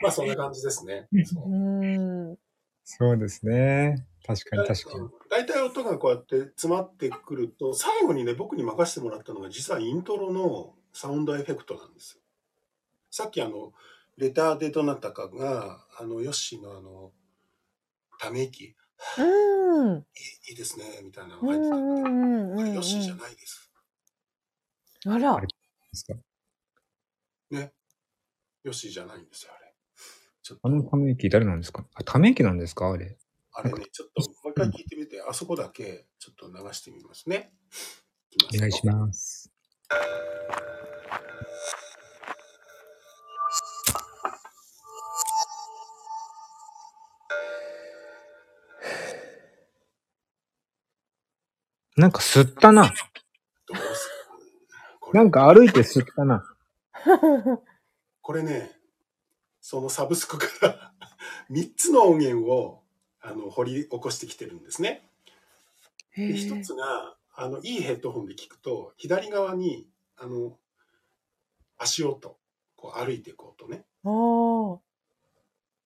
[0.00, 1.08] まあ、そんな感じですね。
[1.24, 2.38] そうん。
[2.84, 4.06] そうですね。
[4.26, 5.08] 確かに確かに。
[5.30, 12.22] 大体音がこうやって詰まってくると、最後にね、僕に任せてもらったのが、実はイントロのサウンドエフェクトなんですよ。
[13.10, 13.72] さっきあの、
[14.16, 17.12] レターでどなたかが、あの、ヨッシーのあの、
[18.18, 18.76] ため息、
[19.18, 20.06] うん。
[20.48, 23.72] いいですね、みたいなのうが入ってたんで、んうんうんうんあれヨッシーじゃないです。
[25.06, 25.46] あらあれ。
[25.46, 25.54] で
[25.94, 26.14] すか？
[27.50, 27.72] ね。
[28.62, 29.74] ヨッシーじゃないんですよ、あれ。
[30.42, 31.84] ちょっあのため息誰なんですか？
[31.94, 32.90] あ、ため息なんですか？
[32.90, 33.18] あれ。
[33.54, 37.52] あれね、ちょっともう一回聞いてみて、あそこだけちょっと流してみますね。
[38.54, 38.86] お願いしす。
[38.86, 39.41] ます。
[51.96, 52.92] なんか吸ったな。
[55.12, 56.42] なんか歩いて吸ったな。
[58.22, 58.72] これね、
[59.60, 60.92] そのサブスクから
[61.50, 62.82] 3つの音源を
[63.20, 65.08] あの掘り起こしてきてるんですね。
[66.12, 70.58] へで、一えつが、あの、いいヘッドホンで聞くと、左側に、あの、
[71.78, 72.38] 足音、
[72.76, 73.84] こう歩いていく音ね。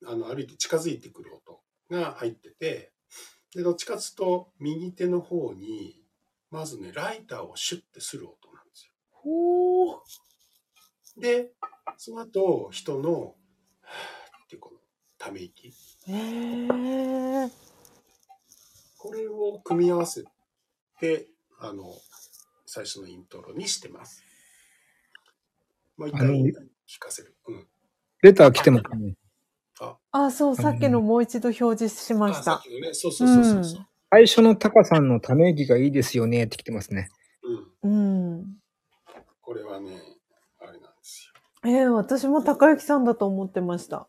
[0.05, 2.93] あの、歩いて近づいてくる音が入ってて、
[3.55, 6.03] で、どっちかつうと、右手の方に、
[6.51, 8.93] まずね、ライターをシュッてする音なんですよ。
[9.11, 11.53] ほーで、
[11.97, 13.35] その後、人の、
[14.45, 14.79] ってこの、
[15.17, 15.69] ため息。
[15.69, 15.73] へ
[16.13, 17.51] え。
[18.99, 20.25] これを組み合わせ
[21.01, 21.29] て、
[21.59, 21.85] あの、
[22.67, 24.23] 最初のイントロにしてます。
[25.97, 26.53] もう一あの回
[26.89, 27.35] 聞かせる。
[27.49, 27.67] うん。
[28.23, 29.15] レター来てますね。
[30.11, 33.87] あ、そう、さっきのもう一度表示しましたそうそうそうそうそう。
[34.11, 37.09] 最初のタカさんのため息がいいですよねって来てますね。
[37.83, 37.91] うん。
[37.91, 38.57] うん。
[39.43, 40.01] これはね、
[40.61, 41.31] あれなんです
[41.65, 41.71] よ。
[41.71, 44.07] えー、私も高幸さんだと思ってました。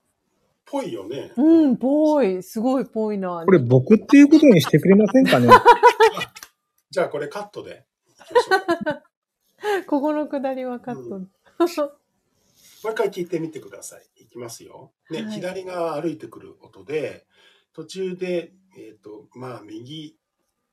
[0.66, 1.32] ぽいよね。
[1.36, 2.43] うん、ぽい。
[2.43, 3.43] すごいぽいな。
[3.45, 5.50] これ僕っていうことにしてくれませんかね？
[6.98, 7.86] じゃあこれカットで。
[9.86, 11.20] ここのくだりはカット。
[11.22, 11.30] もう
[12.91, 14.24] 一回聞いてみてください。
[14.24, 14.95] いきますよ。
[15.12, 17.28] ね、はい左側歩いてくる音で、
[17.72, 20.18] 途中で、えっ、と、まあ、右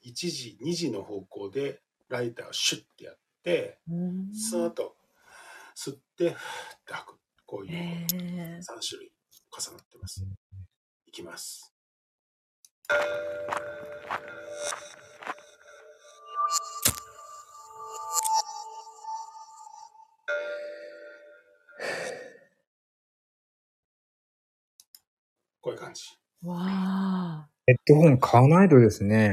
[0.03, 4.97] 1時、2時の方向でライターをシュッてやって、うんその後、
[5.77, 6.33] 吸って、っ
[6.87, 7.19] て吐く。
[7.45, 8.61] こういうへえ。
[8.63, 9.13] 3種類
[9.51, 10.25] 重なってます。
[11.05, 11.75] いきます。
[25.61, 26.03] こういう感じ。
[26.43, 27.49] わあ。
[27.67, 29.33] ヘッドホン買わないとですね。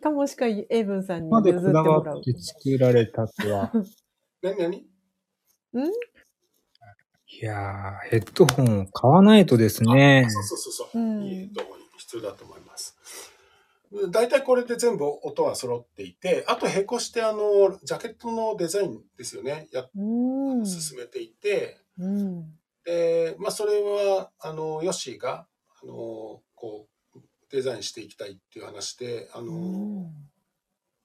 [0.00, 2.22] かもしくはエイブンさんにまで譲ってこだもらうわっ。
[2.24, 3.72] て作られたとは。
[4.42, 4.90] 何何？
[7.32, 10.26] いやー、ヘッドホンを買わないとですね。
[10.28, 11.02] そうそうそうそう。
[11.02, 12.98] うんいいと思い必要だと思います。
[14.12, 19.68] 大体これで全部音は揃っていて、あと並行してあの、ジャケットのデザインですよね。
[19.72, 20.66] や、うん。
[20.66, 22.58] 進めていて、うん。
[22.84, 25.48] で、まあそれは、あの、ヨッシーが、
[25.82, 27.18] あの、こう、
[27.50, 29.56] デザインしていきたいっていう話で、あの、う
[30.02, 30.30] ん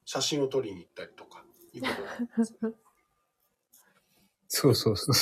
[0.05, 2.75] 写真を撮りに行ったりとか、いうこと
[4.47, 5.15] そうそうそう。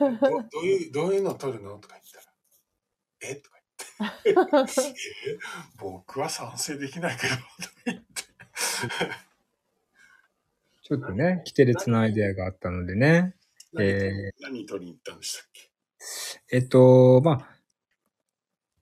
[0.00, 1.78] どどういう、どういうのを撮るの？
[1.78, 2.34] とか言ったら、
[3.20, 3.36] え？
[3.36, 3.59] とか
[5.78, 7.44] 僕は賛成できないけど、とか
[7.86, 8.04] 言って。
[10.82, 13.34] ちょっとね、キテレツのアイデアがあったのでね。
[13.72, 15.70] 何,、え何撮りに行ったんでしたっけ？
[16.50, 17.48] えっと、まあ、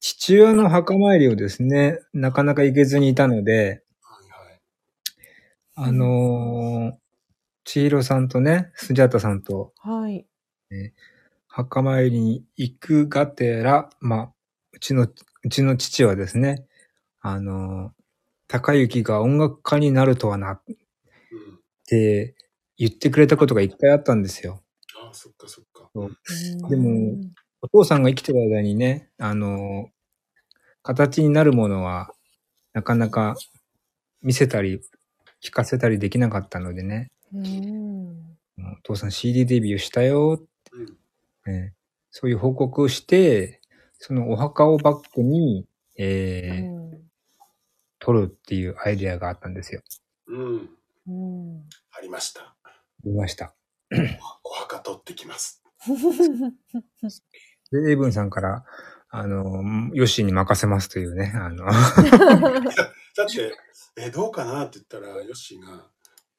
[0.00, 4.60] 父親の墓参りをですね、なかなか行けずにいたので、はいはい。
[5.74, 6.96] あのー、
[7.64, 10.26] 千尋さんとね、スジャータさんとはい。
[11.48, 14.32] 墓参りに行くがてら、まあ、
[14.72, 16.66] うちの、うちの父はですね、
[17.20, 17.92] あのー、
[18.46, 20.76] 高幸が音楽家になるとはなっうん。
[21.86, 22.34] て
[22.76, 24.62] 言ってくれたことが一回あったんですよ。
[25.02, 25.90] ああ、そっかそっか。
[26.68, 27.16] でも
[27.60, 29.90] お父さんが生きてる間にね、あの、
[30.82, 32.12] 形になるものは、
[32.72, 33.36] なかなか
[34.22, 34.80] 見せたり、
[35.42, 38.36] 聞かせたりできなかったのでね、うん。
[38.58, 40.40] お父さん CD デビューしたよ、
[40.72, 40.96] うん。
[41.52, 41.74] ね
[42.10, 43.57] そういう報告をして、
[43.98, 45.66] そのお墓をバックに、う
[46.02, 46.78] えーん。
[47.98, 49.82] 撮るっていうアイデアがあったんですよ。
[50.28, 50.70] うん。
[51.08, 51.64] うん。
[51.90, 52.54] ありました。
[53.04, 53.54] 見ました。
[54.44, 55.64] お墓取ってきます。
[57.72, 58.64] で、エイブンさんから、
[59.10, 59.42] あの、
[59.94, 61.72] ヨッシーに任せますというね、あの、 だ
[63.24, 63.56] って、
[63.96, 65.90] え、どうかなって言ったら、ヨッシーが、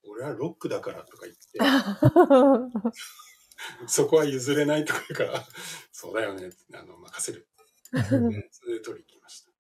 [0.08, 1.60] 俺はロックだからとか言って、
[3.88, 5.44] そこは譲れないとか言うから、
[5.92, 7.49] そうだよね、あの、任せる。
[7.92, 9.52] それで取り行きました。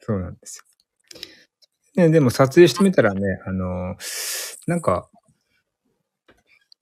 [0.00, 2.02] そうなんですよ。
[2.02, 3.96] ね、でも撮影してみたらね、あの、
[4.66, 5.08] なんか、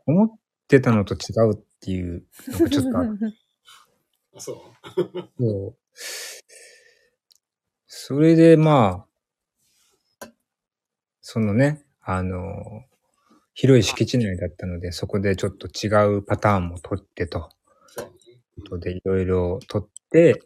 [0.07, 0.31] 思っ
[0.69, 3.25] てたのと違うっていうのがちょっとあって
[4.37, 5.23] あそう？
[5.39, 5.77] そう。
[7.87, 9.07] それでま
[10.21, 10.29] あ、
[11.21, 12.85] そのね、あの、
[13.55, 17.49] 広い敷地内だったので、そこでちょっと違うパターンも撮ってと、
[18.69, 20.43] とでいろいろ撮って、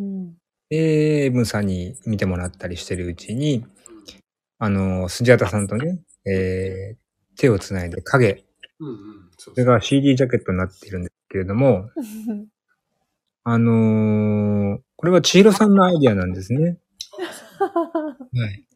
[0.00, 0.34] うん。
[0.70, 0.76] で、
[1.24, 3.66] エイブンさんに見てもらったりしてるうちに、
[4.58, 7.00] あの、スジャタさんとね、えー
[7.36, 8.44] 手をつないで影、
[8.80, 8.96] うんうん。
[9.38, 11.90] そうそれが CD ジャケットになっているんですけれども、
[13.44, 16.78] あのーこれは千尋さんのアイディアなんですね。
[17.60, 18.66] はい。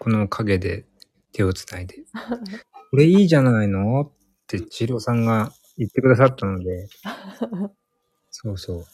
[0.00, 0.86] この影で
[1.32, 1.94] 手をつないで。
[2.90, 4.00] これいいじゃないの？
[4.00, 4.12] っ
[4.48, 6.88] て千尋さんが言ってくださったので、
[8.32, 8.84] そうそう。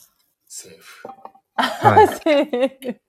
[0.46, 1.08] セーフ。
[1.56, 2.06] はい。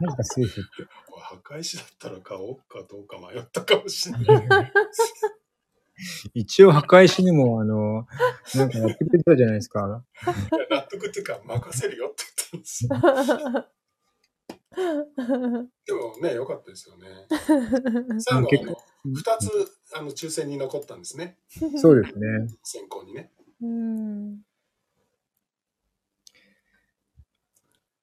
[0.00, 0.70] なんかセーフって。
[1.10, 4.72] これ墓石だったら買おうかどうか迷ったかもしれない。
[6.34, 8.06] 一応墓石にも、あの、
[8.54, 10.04] なんかやってくれたじゃないですか。
[10.70, 12.90] 納得っていうか、任せるよって言ったんですよ。
[15.86, 17.26] でもね、良かったですよね。
[18.20, 19.50] 最後、結あの二つ、
[19.94, 21.38] あの、抽選に残ったんですね。
[21.76, 22.48] そうですね。
[22.62, 23.30] 選考にね。
[23.60, 24.40] うん。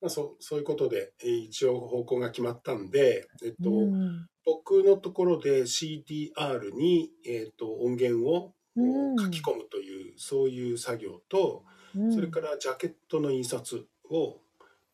[0.01, 4.27] まあ、そうそういうことで、えー一応方向が決まったんで、えっと、うん。
[4.45, 9.17] 僕のところで CDR に、えっと、音源をうん。
[9.17, 11.63] 書き込むという、そういう作業と、
[11.95, 12.13] うん。
[12.13, 14.37] それからジャケットの印刷を、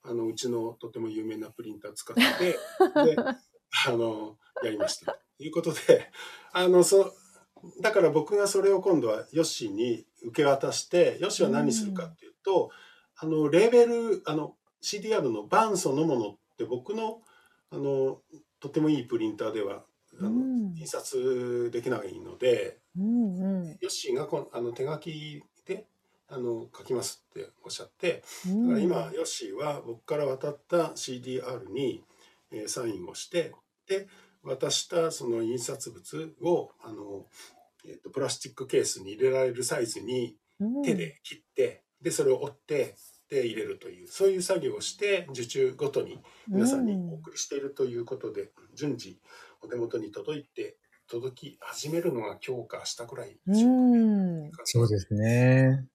[0.04, 2.24] あの、うちのとても有名なプリンター使って、
[3.06, 5.20] で、あの、やりました。
[5.38, 6.12] ということで、
[6.54, 7.14] あの、そ、
[7.82, 12.72] だから僕がそれを今度はヨッシーに受け渡して、ヨッシーは何するかっていうと、
[13.18, 14.56] あの、レーベル、あの、
[14.86, 17.22] CDR のバンそのものって僕の、
[17.72, 18.20] あの、
[18.60, 19.84] とてもいいプリンターでは、
[20.20, 20.76] あのうん。
[20.78, 23.78] 印刷できないので、うんうん。
[23.82, 25.86] ヨッシーがこあの手書きで
[26.30, 28.68] あの書きますっておっしゃって、うん。
[28.68, 32.04] だから今ヨッシーは僕から渡った CDR に、
[32.52, 33.54] えーサインをして
[33.88, 34.08] で
[34.44, 37.26] 渡したその印刷物をあの、
[37.86, 40.82] えー、とプラスチックケースに入れられるサイズにうん。
[40.84, 42.96] 手で切って、でそれを折ってで
[43.42, 49.20] 入れるというそういう作業をして受注ごとに皆さんにお送りしているということで、順次
[49.62, 54.00] お手元に届いて届き始めるのが今日か明日くらいでしょうかね。
[54.00, 55.86] うんそうですね。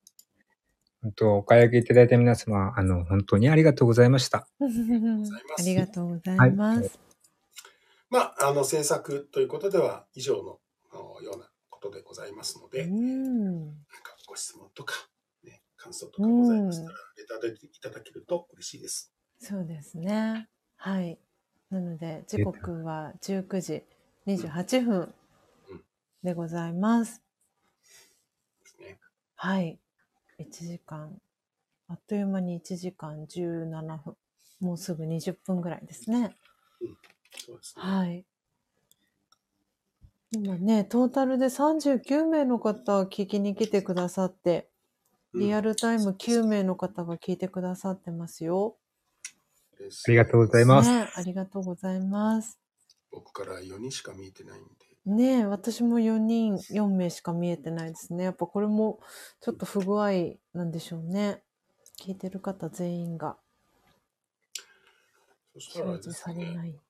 [1.03, 4.47] 本当、お買い上げいただいた皆様、あの、本当にありがとうございました。
[4.61, 6.99] ありがとうございます。
[8.11, 10.59] まあ、あの制作ということでは以上の
[11.23, 13.73] ようなことでございますので、うなんん
[14.03, 15.01] かご質問とか、ね、
[15.83, 19.13] 感想とかございましたら、うんレターでいただけると嬉しいです。
[19.39, 20.49] そうですね。
[20.77, 21.19] はい。
[21.71, 23.85] なので、時刻は19時
[24.27, 25.15] 28分
[25.71, 25.81] うん
[26.23, 27.23] でございます。
[28.63, 28.99] ですね。
[29.37, 29.79] はい。
[30.39, 31.19] 1時間、
[31.89, 34.17] あっという間に1時間17分。
[34.61, 36.37] もうすぐ20分ぐらいですね。
[37.39, 37.83] そうですね。
[37.83, 38.25] はい。
[40.33, 44.69] 今ね、トータルで39名の方聞きに来てくださって、
[45.35, 48.77] リアルタイム9名の方が聞いてくださってますよ。
[49.81, 50.91] ありがとうございます。
[50.91, 52.59] ね、ありがとうございます。
[53.11, 54.69] 僕から4人しか見えてないんで、
[55.07, 58.25] ねえ、私も4人、4名しか見えてないですね。
[58.25, 59.01] やっぱこれも
[59.41, 60.11] ちょっと不具合
[60.53, 61.43] なんでしょうね。
[62.01, 63.37] 聞いてる方全員が
[65.55, 66.81] そしたらあれ表示ですね、されない。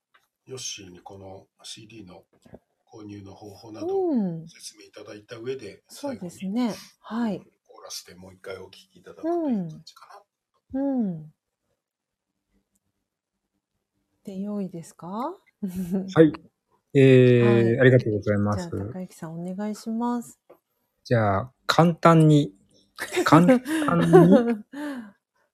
[0.47, 2.25] ヨッシーにこの CD の
[2.93, 6.75] 購入の方法などうん、説明いただいた上で、そう最後にですね。
[7.01, 7.43] はい。
[7.81, 10.23] コーラスでもう一回お聞きいただくという感じか
[10.74, 10.81] な。
[10.81, 11.32] うん。
[14.23, 15.07] で、良いですか？
[15.07, 15.35] は
[16.15, 16.32] はい。
[16.93, 18.77] えーはいありがとうございまじゃあ、す。
[18.93, 20.39] 高之さんお願いします。
[21.05, 22.52] じゃあ、簡単に、
[23.24, 24.65] 簡単に、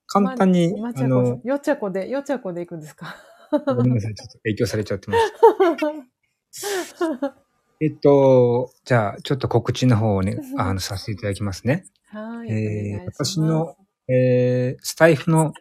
[0.09, 3.15] 簡単に、まあの、よちゃこで、よちゃこでいくんですか？
[3.67, 5.17] ごめんなさい、ちょっと影響されちゃってま
[6.51, 7.37] した。
[7.81, 11.85] えっと、じゃあ、ちょっと告知の方をね、あの、させていただきますね。
[12.07, 12.51] はい。
[12.51, 13.77] えー私の、
[14.09, 15.53] えー、スタイフの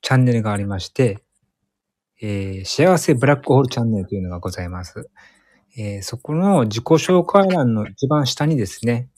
[0.00, 1.18] チャンネルがありまして、
[2.22, 5.10] えー、幸せブラックホールチャンネルというのがございます。
[5.76, 9.08] えー、そこの自己紹介欄の一番下にですね、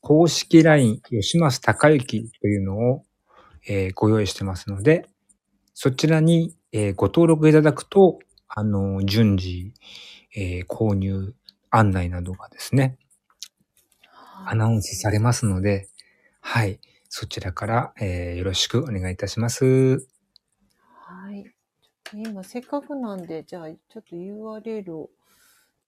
[0.00, 3.02] 公式 LINE 吉松隆之というのを、
[3.68, 5.06] えーご用意してますので、
[5.74, 8.18] そちらに、えーご登録いただくと、
[8.48, 9.74] あの、順次、
[10.34, 11.34] えー購入
[11.72, 12.98] 案内などがですね、
[14.46, 15.88] アナウンスされますので、
[16.40, 16.80] はい。
[17.08, 19.64] そちらから、えーよろしくお願いいたします。
[19.64, 21.44] はい。
[22.14, 25.10] 今、せっかくなんで、じゃあ、ちょっと URL を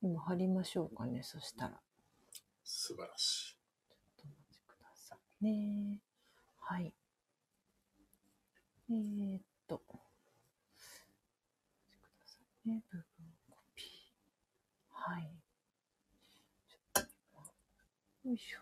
[0.03, 1.23] 今貼りましょうかね。
[1.23, 1.81] そしたら。
[2.63, 3.57] 素晴らし
[3.87, 6.01] ちょっとお待ちくださいね。
[6.61, 6.95] はい。
[8.91, 9.83] えー、っと。
[9.87, 10.07] お待
[11.91, 12.83] ちくださいね。
[12.91, 13.05] 部分
[13.51, 13.87] コピー。
[14.91, 15.31] はい。
[16.95, 17.11] ちょっと、
[18.25, 18.61] よいしょ。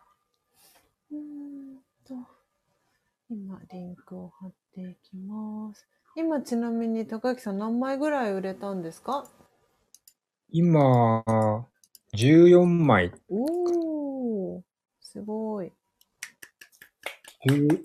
[1.12, 2.14] うーんと、
[3.30, 5.86] 今、リンクを貼っていきます。
[6.16, 9.26] 今、ちなみに、高木さん何枚ぐらい売れたんですか？
[10.50, 11.24] 今、
[12.16, 14.62] 14枚、おー、
[15.00, 15.72] すごい。
[17.46, 17.84] 10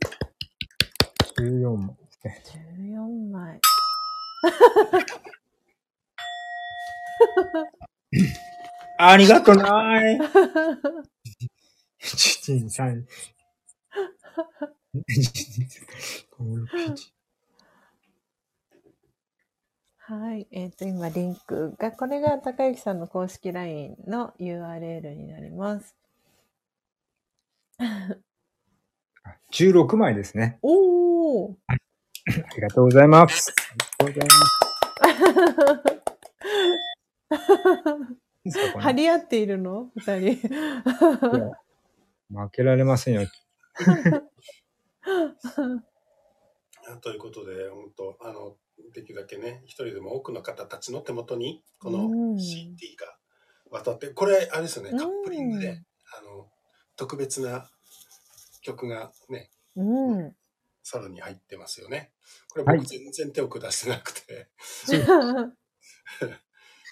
[1.39, 2.43] 14枚ですね。
[2.45, 3.63] 14枚。
[8.99, 10.19] ありがとない。
[12.01, 13.03] 1、2、3、
[19.99, 20.47] はい。
[20.51, 25.95] えっ、と、今、リンクが、これが高之さんの公式 LINE の URL になります。
[29.51, 30.59] 16枚ですね。
[30.61, 31.75] おーあ
[32.55, 33.53] りがとうございます。
[33.99, 34.29] ありがとうござい
[37.99, 38.79] ます。
[38.79, 39.91] 張り合っているの？
[39.97, 40.39] 二人。
[42.29, 43.23] 負けられませんよ。
[43.23, 43.27] い。
[47.01, 48.57] ということで、本当あの、
[48.93, 53.17] できるだけね、一人でも多くの方たちの手元に、こうんの CD が
[53.69, 55.83] 渡って、これ、あれですよね、うんカップリングで、
[56.17, 56.49] あの、
[56.95, 57.69] 特別な
[58.61, 60.35] 曲がね、うん。
[60.83, 62.13] さらに入ってますよね。
[62.49, 64.49] これはい僕全然手を下してなくて、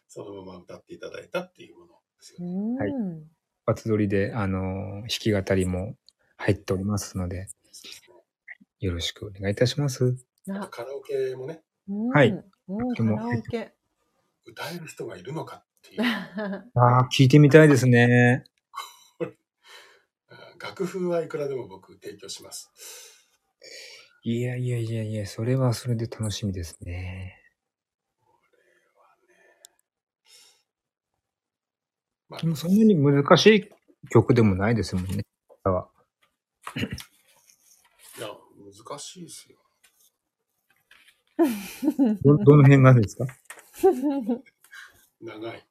[0.08, 2.78] そのまま歌っていただいたっていうものですよね。
[2.78, 2.92] はい
[3.68, 5.96] うんバツ撮りで、あの、弾き語りも
[6.38, 7.48] 入っておりますので、
[8.80, 10.16] よろしくお願いいたします。
[10.52, 12.30] あ、あとカラオケもね、うんはい。
[12.30, 13.74] うん、カでもラオケ。
[14.46, 16.02] 歌える人がいるのかっていう、
[16.76, 18.44] ああ、聞いてみたいですね。
[18.50, 18.56] うん
[20.58, 22.72] 楽譜はいくらでも僕提供します。
[24.24, 27.45] いやいやいやいや、それはそれで楽しみですね。
[32.30, 33.70] まあでもそんなに難しい
[34.10, 35.24] 曲でもないですもんね。
[38.18, 38.28] いや、
[38.88, 39.58] 難しいですよ。
[42.24, 43.26] どどの辺がですか？
[45.22, 45.66] 長い。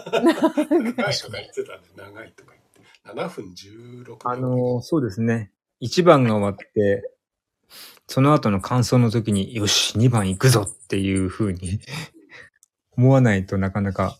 [0.00, 3.20] 長いとか言ってたんで、長いとか言って。
[3.20, 4.18] 7分16秒。
[4.24, 5.52] あの、そうですね。
[5.82, 7.10] 1番が終わって、
[8.06, 11.80] その後の感想の時に、よし、2番行くぞっていう風に
[12.96, 14.16] 思わないとなかなか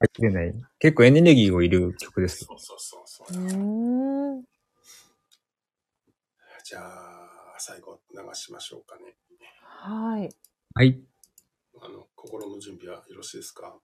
[0.00, 0.54] 入れない。
[0.78, 2.44] 結構エネルギーをいる曲です。
[2.44, 3.46] そうそうそうそうう。
[3.46, 4.44] ーん。
[6.64, 9.16] じゃあ、最後流しましょうかね。
[9.60, 10.28] はい。
[10.74, 11.00] はい。
[11.80, 13.78] あの、心の準備はよろしいですか？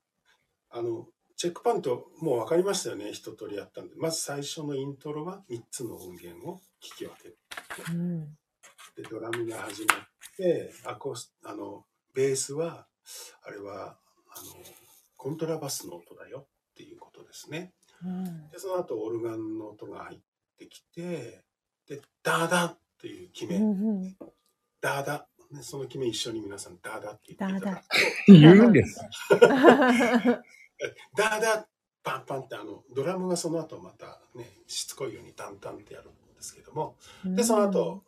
[0.69, 3.11] あの、チェックパント、もう分かりましたよね。
[3.11, 3.95] 一通りやったんで。
[3.95, 7.37] まず最初のイントロは3つの音源を聞き分ける。
[7.89, 8.37] うん。
[8.95, 9.97] で、ドラムが始まっ
[10.37, 12.87] て、アコース、あの、ベースは、
[13.43, 13.97] あれは、
[14.35, 14.63] あの、
[15.23, 17.71] コントラバスの音だよっていうことですね。
[18.03, 18.49] うん。
[18.49, 20.19] で、その後、オルガンの音が入っ
[20.59, 21.45] てきて、
[21.87, 24.15] で、ダーダっていう決め、うん。
[24.81, 25.25] ダーダ。
[25.49, 28.99] ね、その決め一緒に皆さん、ダーダって言っていただくと、言うんです。
[31.15, 31.69] ダーダ
[32.03, 38.03] パンパンってあの、ドラムがその後またね、しつこいようにタンタンってやるんですけども、で、その後、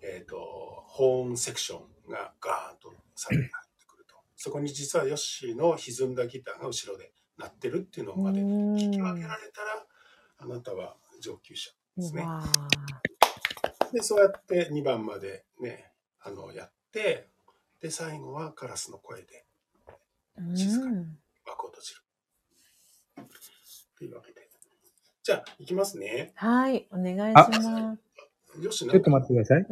[0.00, 3.61] えっ、と、ホーンセクションがガーンとさらに入って。
[4.44, 9.86] そこに実はヨッシーの歪んだギターが後ろで鳴ってるっていうのまで聞き分けられたら、
[10.38, 12.22] あなたは上級者ですね。
[12.22, 12.42] わ
[13.92, 17.28] で、そうやって2番までね、あの、やって、
[17.80, 22.00] で、最後はカラスの声でー静かにうん幕を閉じる。
[23.96, 24.48] というわけで。
[25.22, 26.32] じゃあ、いきますね。
[26.34, 26.88] はい。
[26.90, 27.96] お願いしま
[28.56, 28.60] す。
[28.60, 29.60] よし、ちょっと待ってください。
[29.60, 29.66] ん？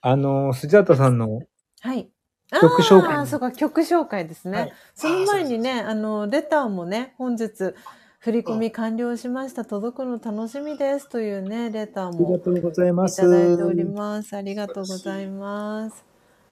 [0.00, 1.42] あの、スジャータさんの、
[1.82, 2.10] はい。
[2.58, 4.58] 曲紹介ああ、そうか、曲紹介ですね。
[4.58, 7.74] はいその前にね、あの、レターもね、本日、
[8.18, 9.64] 振り込み完了しました。
[9.64, 11.08] 届くの楽しみです。
[11.08, 13.16] というね、レターありがもとうございまいす。
[13.16, 14.36] ただいております。
[14.36, 16.04] ありがとうございます。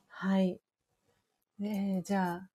[0.08, 0.58] はい。
[1.58, 2.48] ねえじゃあ、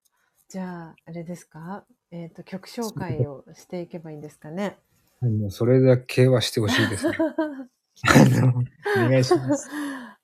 [0.50, 1.86] じゃあ、あれですか？
[2.10, 4.78] えっ、と、曲紹介をしていけばいいんですかね？
[5.22, 7.16] はいもうそれだけはしてほしいですね。
[8.98, 9.70] お願いします。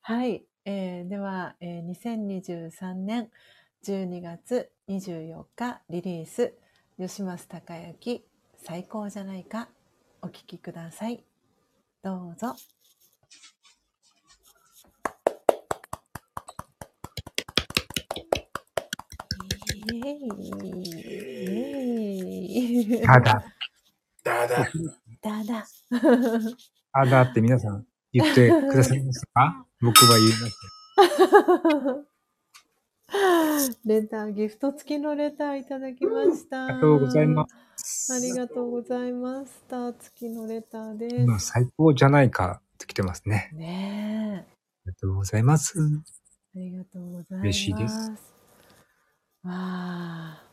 [0.02, 0.46] はい。
[0.66, 3.30] えーでは、えー2023年
[3.84, 6.54] 12月24日リリース、
[6.98, 8.26] 吉増隆之、
[8.58, 9.70] 最高じゃないか、
[10.22, 11.24] お聴きください。
[12.04, 12.56] どうぞ。
[23.06, 23.44] ただ、
[24.24, 24.72] だだ。
[25.22, 25.68] だだ。
[26.94, 29.66] ただ って皆さん言ってくださいますか？
[29.82, 30.54] 僕は言います。
[33.86, 36.66] レター、ギフト付きのレターいただきました。
[36.66, 38.14] ありがとうございます。
[38.14, 39.94] ありがとうございました。
[39.94, 41.16] 月のレターです。
[41.16, 43.50] 今最高じゃないかって来てますね。
[43.54, 44.52] ねえ。
[44.52, 44.56] あ
[44.86, 45.80] りがとうございます。
[46.56, 47.42] ありがとうございます。
[47.44, 48.12] 嬉しいです。
[49.44, 50.44] わあ。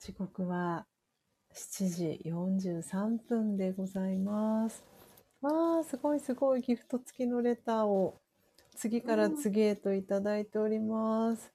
[0.00, 0.86] 時刻は
[1.54, 4.84] 7時43分でございます。
[5.44, 8.18] わあ、すごいすごいギフト付きのレターを
[8.76, 11.52] 次から次へといただいております。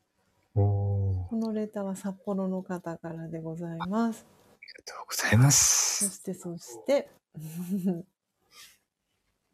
[0.55, 4.27] おこのレターは札幌の方からでございます。
[4.61, 6.09] りがとうございまそす。
[6.09, 7.09] して、そして、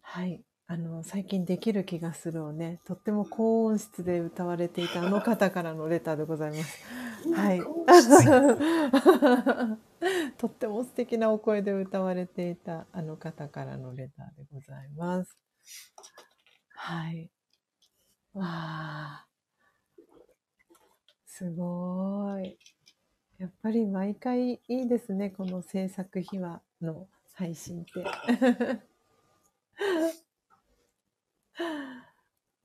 [0.01, 0.43] はい。
[0.67, 6.79] あの、最近できる気がするをね、とっても高音質で歌われていたあの方からのレターでございます。
[7.33, 7.61] はい。
[10.37, 15.37] とっても素敵なお声で歌われていたあの方からのレターでございます。
[16.75, 17.31] はい。
[18.33, 19.27] わあ。
[21.25, 22.57] すごい。
[23.37, 27.99] やっぱり毎回いいですね、この制作秘話の配信って。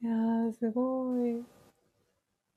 [0.02, 1.44] いやー、すごい。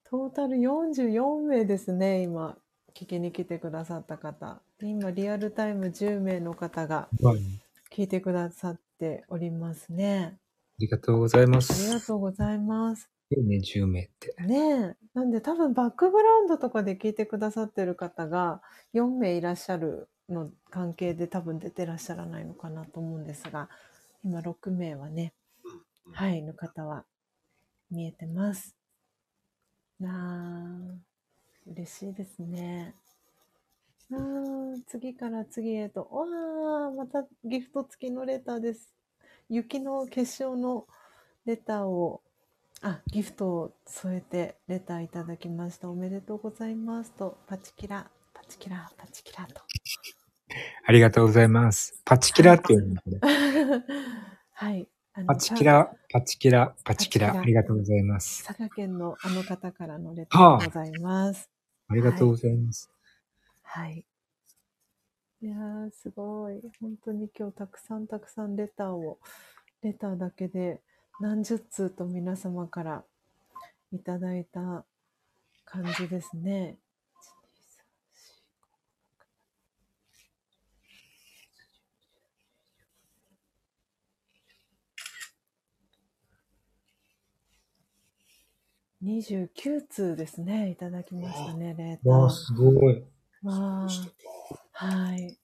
[0.03, 2.57] トータル44名ですね、今、
[2.95, 4.61] 聞きに来てくださった方。
[4.79, 10.37] で今、リアルタイム10名の方がはい聞いてくださっておりますね。
[10.37, 12.01] ありがとうございまありすが。
[12.01, 13.09] とうございます。
[13.31, 14.35] いいね、10名って。
[14.39, 14.97] ねえ。
[15.13, 18.61] なんで多分バックグラウンドとかで聞いてくださってる方が
[18.93, 23.69] 4名いらっしゃるの関係で多分出てらっしゃらないのかなと思うんですが、
[24.23, 25.33] 今6名はね、
[26.05, 27.05] うんはい、の方は
[27.91, 28.75] 見えてます。
[29.99, 30.09] な
[30.95, 31.12] あ、
[31.67, 32.95] 嬉しいですね。
[34.11, 38.93] あー次から次へと、わあ、またギフト付きのレターです。
[39.49, 40.87] 雪の結晶の
[41.45, 42.21] レターを
[42.81, 45.89] あ、ギフトを添えてレターいただきました。
[45.89, 49.61] おめでとうございますと、パチキラ、パチキラ、パチキラと。
[50.85, 52.01] ありがとうございます。
[52.03, 53.01] パチキラっていうの？
[53.01, 53.19] これ。
[54.53, 54.87] はい。
[55.13, 57.27] あのパチキラ、パチキラ、パチキラ。
[57.27, 58.43] パチキラありがとうございます。
[58.45, 61.52] 佐賀県のあの方からのレターでございます。
[61.93, 62.89] ありがとうございます。
[63.61, 64.03] はい。
[65.43, 66.59] いやー、すごい。
[66.81, 69.19] 本当に今日たくさんたくさんレターを、
[69.83, 70.81] レターだけで
[71.19, 73.03] 何十通と皆様から
[73.91, 74.85] いただいた
[75.65, 76.77] 感じですね。
[89.03, 90.69] 29通ですね。
[90.71, 92.09] いただきましたね、レター。
[92.09, 93.03] わあ、すごい。
[93.43, 93.87] わあ、
[94.71, 95.37] はい。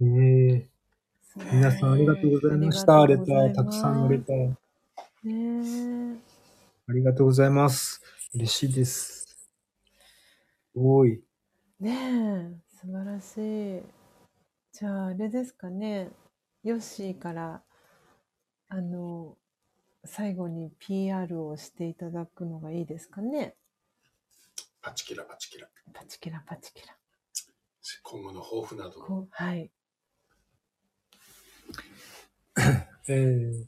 [0.00, 0.68] ええ
[1.22, 3.06] すごい皆さんありがとうございました。
[3.06, 4.54] レター、たくさんのレター。
[5.24, 6.18] ね
[6.88, 8.00] ありがとうございます。
[8.34, 9.26] 嬉しいです。
[10.72, 11.22] すごい。
[11.80, 13.82] え、ねえ、素晴らしい。
[14.72, 16.10] じゃあ、あれですかね。
[16.62, 17.62] ヨッシーから、
[18.68, 19.36] あの、
[20.04, 23.56] 最後に PR をしていただくのがいいですかね？
[24.82, 25.68] パチキラパチキラ。
[25.92, 26.94] パチキラパチキラ。
[28.02, 29.70] 今後の抱負などはい。
[33.08, 33.64] えー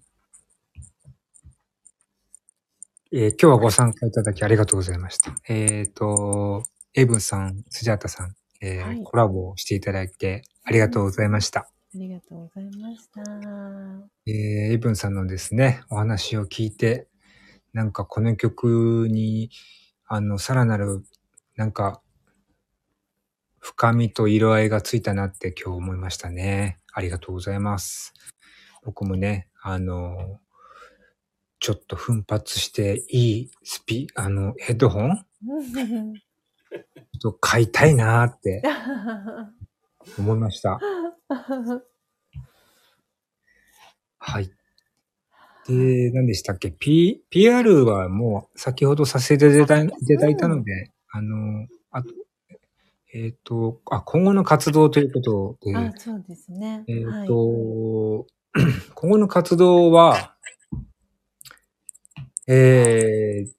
[3.13, 5.35] えー今日はご参加いただきありがとうございました。
[5.49, 6.63] えっ、と、
[6.95, 11.71] エブンさん、スジャータさん、えーはいコラボをしていただいてありがとうございました。
[11.97, 13.23] ありがとうございました。
[14.27, 17.09] えーエブンさんのですね、お話を聞いて、
[17.73, 19.51] なんかこの曲に、
[20.07, 21.03] あの、さらなる、
[21.57, 22.03] なんか、
[23.61, 26.81] 深みと色合いがついたなって今日思いましたね。
[26.93, 28.13] ありがとうございます。
[28.85, 30.39] 僕もね、あの、
[31.61, 35.25] ちょっと奮発していいスピ、あの、ヘッドホン？
[37.23, 38.61] と買いたいなーって
[40.19, 40.81] 思いました。
[44.19, 44.51] はい。
[45.69, 52.09] で、何でしたっけ ?P、PR はもう先ほどさせていただいたので、あの、あと、
[53.13, 56.85] えっ、と、あ、今後の活動ということで、あ、そうですね。
[56.87, 57.27] えっ、はい。
[57.27, 58.27] と、
[58.95, 60.37] 今後の活動は、
[62.47, 63.51] えー、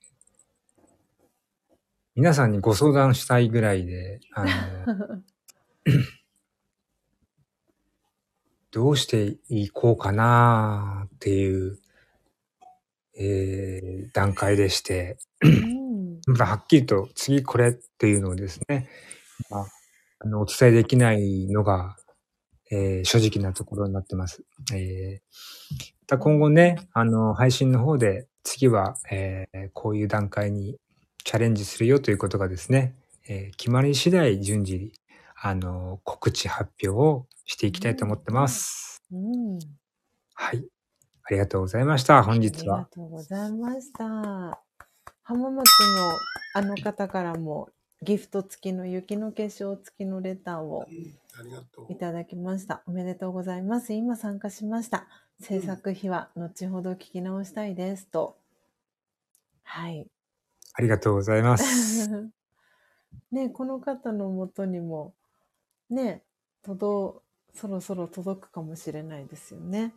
[2.15, 4.49] 皆さんにご相談したいぐらいで、あの、
[8.77, 11.79] どうしていこうかなっていう、
[13.17, 15.17] えー段階でして、
[16.37, 18.87] はっきりと次これっていうのをですね、
[19.49, 19.65] まあ、
[20.19, 21.95] あのお伝えできないのが、
[22.69, 24.43] えー正直なところになってます。
[24.75, 30.77] えー今後ね、あの、配信の方で次は、えーこういう段階に
[31.23, 32.93] チャレンジするよということがですね、
[33.27, 34.93] えー決まり次第順次、
[35.41, 39.01] あの、告知発表をしていきたいと思ってます。
[39.11, 39.59] うん。
[40.35, 40.63] はい。
[41.23, 42.21] ありがとうございました。
[42.21, 42.85] 本日ありがは。
[42.85, 44.03] とうございました。
[45.23, 45.65] 浜松
[45.95, 46.11] の
[46.53, 47.69] あの方からも
[48.01, 51.91] ギフト付きの雪の結晶付きのレターをうんありがとう。
[51.91, 52.83] いただきました。
[52.85, 53.93] おめでとうございます。
[53.93, 55.07] 今参加しました。
[55.39, 58.07] 制作費は後ほど聞き直したいです。
[58.07, 58.37] と。
[59.63, 60.07] はい。
[60.73, 62.09] ありがとうございます。
[63.31, 65.13] ねこの方のもとにも、
[65.89, 66.23] ね
[66.61, 67.21] 届、
[67.57, 69.93] そろそろ届くかもしれないですよね。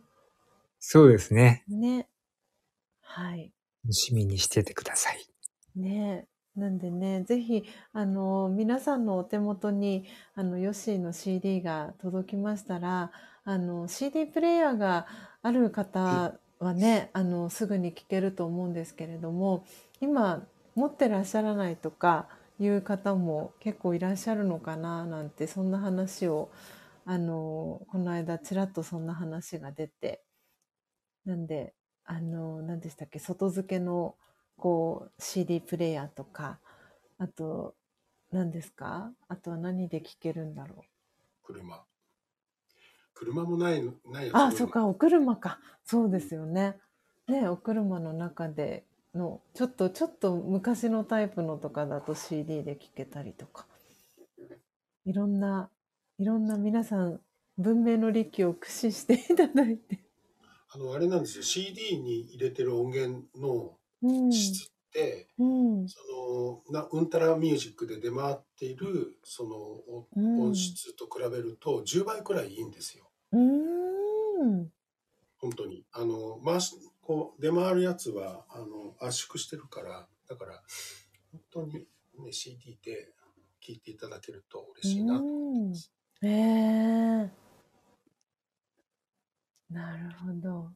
[0.79, 1.63] そうですね。
[1.67, 2.07] ね。
[3.01, 3.53] はい。
[3.83, 5.27] 楽しみにしててください。
[5.75, 7.63] ねなんでね、ぜひ、
[7.93, 10.05] あの、皆さんのお手元に、
[10.35, 13.11] あの、ヨッシーの CD が届きましたら、
[13.45, 15.07] あの、CD プレイヤーが
[15.41, 19.65] ある方はね、あの、すぐに聴けると思うんですけれども、
[20.01, 22.27] 今、持ってらっしゃらないとか
[22.59, 26.49] いう方も結構いらっしゃるのかな、なんて、そんな話を、
[27.05, 30.23] あの、この間、ちらっとそんな話が出て、
[31.25, 31.73] なんで、
[32.05, 34.15] あの、何でしたっけ、外付けの、
[34.57, 36.59] こう CD プレイヤーとか、
[37.17, 37.75] あと、
[38.31, 40.83] 何ですかあとは何で聴けるんだろ
[41.43, 41.83] 車。
[43.13, 44.31] 車もない、ないやう。
[44.31, 45.59] つあ、そうか、お車か。
[45.83, 46.77] そうですよね。
[47.27, 53.67] ね、お車の中での、ちょっと、ちょっと昔のタイプのとかだと CD で聴けたりとか。
[55.05, 55.69] いろんな、
[56.21, 57.19] いろんな皆さん、
[57.57, 60.03] 文明の利器を駆使していただいて。
[60.69, 61.43] あの、あれなんですよ。
[61.43, 64.31] CD に入れてる音源のうん。
[64.31, 65.87] 質って、うん。
[65.89, 65.97] そ
[66.69, 73.09] のなウンタラミュージックで出回っているそのおうん音質と比べると10倍くらいいいんですよ。
[73.31, 74.71] うーん。
[75.39, 75.83] 本当に。
[75.91, 80.61] あの、回し、こう、出回るやつは、あの、圧縮してるから、だから、
[81.31, 81.87] 本当に
[82.23, 83.11] ね、CD で
[83.59, 85.91] 聴いていただけると嬉しいなと思ってます。
[86.23, 87.31] ええ
[89.71, 90.71] なるほど。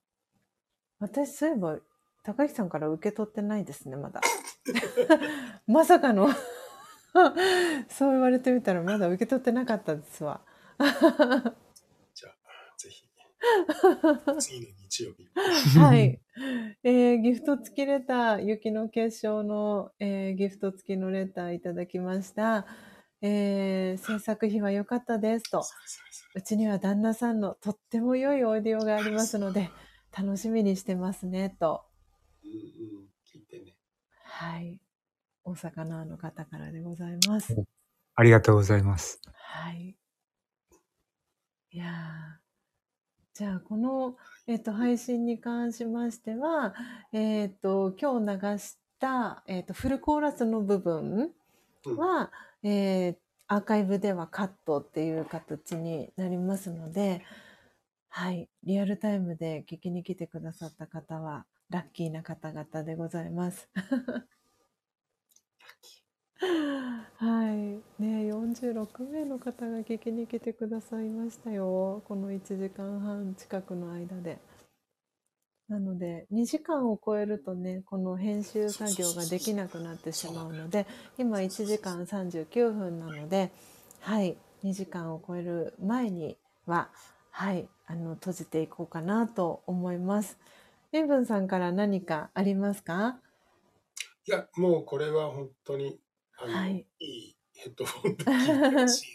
[1.00, 1.80] 私、そういえば、
[2.24, 4.22] 高木さんから受け取ってないですね、まだ。
[5.68, 6.30] まさかの
[7.90, 10.42] そう言われてみたら、まだ受け取ってなかったですわ。
[12.14, 13.04] じゃあ、ぜひ、
[14.40, 15.28] 次の日曜日。
[15.80, 16.20] はい。
[16.84, 22.66] えーギフト付きレター、雪の結晶の、えーギフト付きのレターいただきました。
[23.28, 25.64] えー制作費は良かったですと。
[26.36, 29.72] うちには旦那さんのとっても良いオーディオがありますので、
[30.16, 31.86] 楽しみにしてますね、と。
[32.44, 32.58] うんうん、
[33.28, 33.78] 聞いてね。
[34.24, 34.80] はい。
[35.44, 37.56] 大阪のあの方からでございます。
[38.16, 39.20] ありがとうございます。
[39.34, 39.96] はい。
[41.72, 42.46] いやー
[43.34, 44.16] じゃあ、この、
[44.48, 46.74] えっ、と、配信に関しましては、
[47.12, 51.34] えっ、と、今日流した、えっ、と、フルコーラスの部分
[51.86, 52.32] うんは、
[52.66, 53.18] えー
[53.48, 57.24] アーカイブではカットっていう形になりますので、
[58.10, 58.50] はい。
[58.64, 63.70] リアルタイムで聞きに来てくださった方は、ラッキーな方々でございます。
[67.18, 68.02] はい。
[68.02, 72.02] ね46名の方が聞きに来てくださいましたよ。
[72.08, 74.40] この1時間半近くの間で。
[75.68, 80.86] なので、2時間を超えるとね、この編集作業ができなくなってしまうので、
[81.18, 83.52] 今1時間39分なので、
[84.02, 86.38] はい、2時間を超える前に
[86.68, 86.90] は、
[87.32, 90.38] はい、あの、閉じていこうかなと思います。
[90.92, 93.20] エンブンさんから何かありますか？
[94.26, 96.00] いや、もうこれは本当に、
[96.38, 99.06] あの、はいい、いヘッドフォンで聞いてほしい。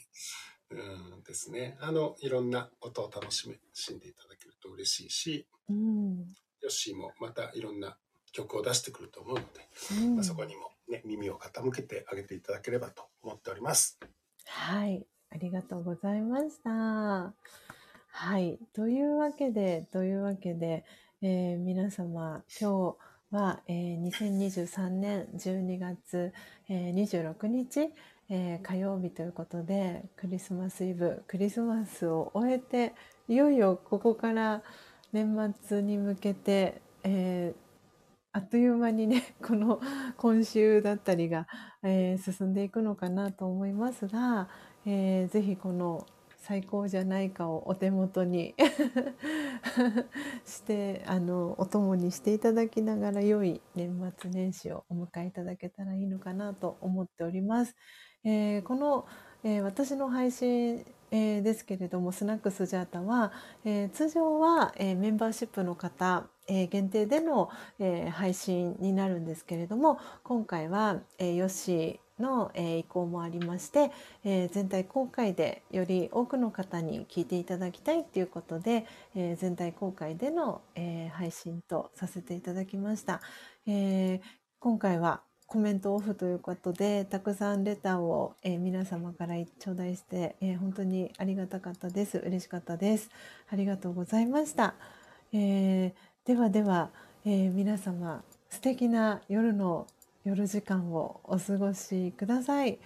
[0.70, 1.76] うんですね。
[1.80, 4.29] あの、いろんなことを楽しめ、しんでいただ
[4.60, 6.18] と嬉しいし、うん。
[6.62, 7.96] ヨッシーもまたいろんな
[8.32, 9.46] 曲を出してくると思うので、
[10.02, 13.98] うんまあ、そこにもね、耳を傾けてあげていただければと思っております。
[14.46, 15.06] はい。
[15.32, 17.32] ありがとうございました。
[18.12, 18.58] はい。
[18.74, 20.84] というわけで、というわけで、
[21.22, 22.96] えー皆様、今
[23.30, 26.32] 日は、えー2023年12月、
[26.68, 27.90] えー26日、
[28.28, 32.94] えー火曜日ということで、クリスマスイブ、クリスマスを終えて、
[33.30, 34.60] いよいよここから
[35.12, 37.60] 年末に向けて、えー
[38.32, 39.80] あっという間にね、 この
[40.16, 41.48] 今週だったりが、
[41.82, 44.48] えー進んでいくのかなと思いますが、
[44.84, 46.06] えーぜひこの
[46.38, 48.54] 最高じゃないかをお手元に
[50.44, 57.76] してあのお供にしていただきながら良い年末年始をお迎えいただけたらいいのかなと思っております。
[58.24, 59.06] えーこの、
[59.44, 63.32] えー私の配信、えーですけれどもスナックスジャータは、
[63.64, 73.90] えー通常は、えーメンバーシップの方、えー限定での、えー配信になるんですけれども今回は、えー、ヨッシーの、えー意向もありまして、
[74.24, 83.20] えー全体公開でより多くの方に聞いていただきたいということで、えー全体公開での、えー配信とさせていただきました。
[83.66, 84.20] えー
[84.60, 92.18] 今回はコメントオフということでたくさんレターを、えー皆様から頂戴して、えー本当にありがたかったです。
[92.18, 93.10] 嬉しかったです。
[93.50, 94.74] ありがとうございました、
[95.32, 95.92] えー
[96.24, 96.90] ではでは、
[97.24, 99.88] え皆様素敵な夜の
[100.24, 102.78] 夜時間をお過ごしください、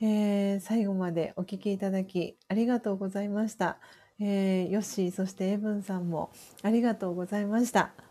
[0.00, 3.78] え最後までお聞きいただきありがとうございました、
[4.20, 6.30] えーヨッシーそしてエブンさんも
[6.62, 8.03] ありがとうございました。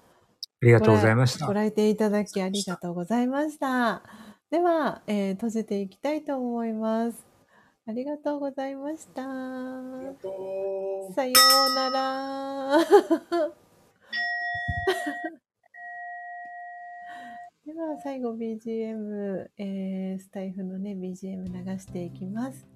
[0.64, 1.52] ありがとうございましたご。
[1.52, 4.02] 来店いただきありがとうございました。
[4.50, 7.28] では、えー閉じていきたいと思います。
[7.86, 9.24] ありがとうございました。
[9.24, 9.30] さ
[11.26, 11.34] よ
[11.70, 12.78] うなら。
[17.66, 22.73] では最後 BGM、えースタイフのね BGM 流していきます。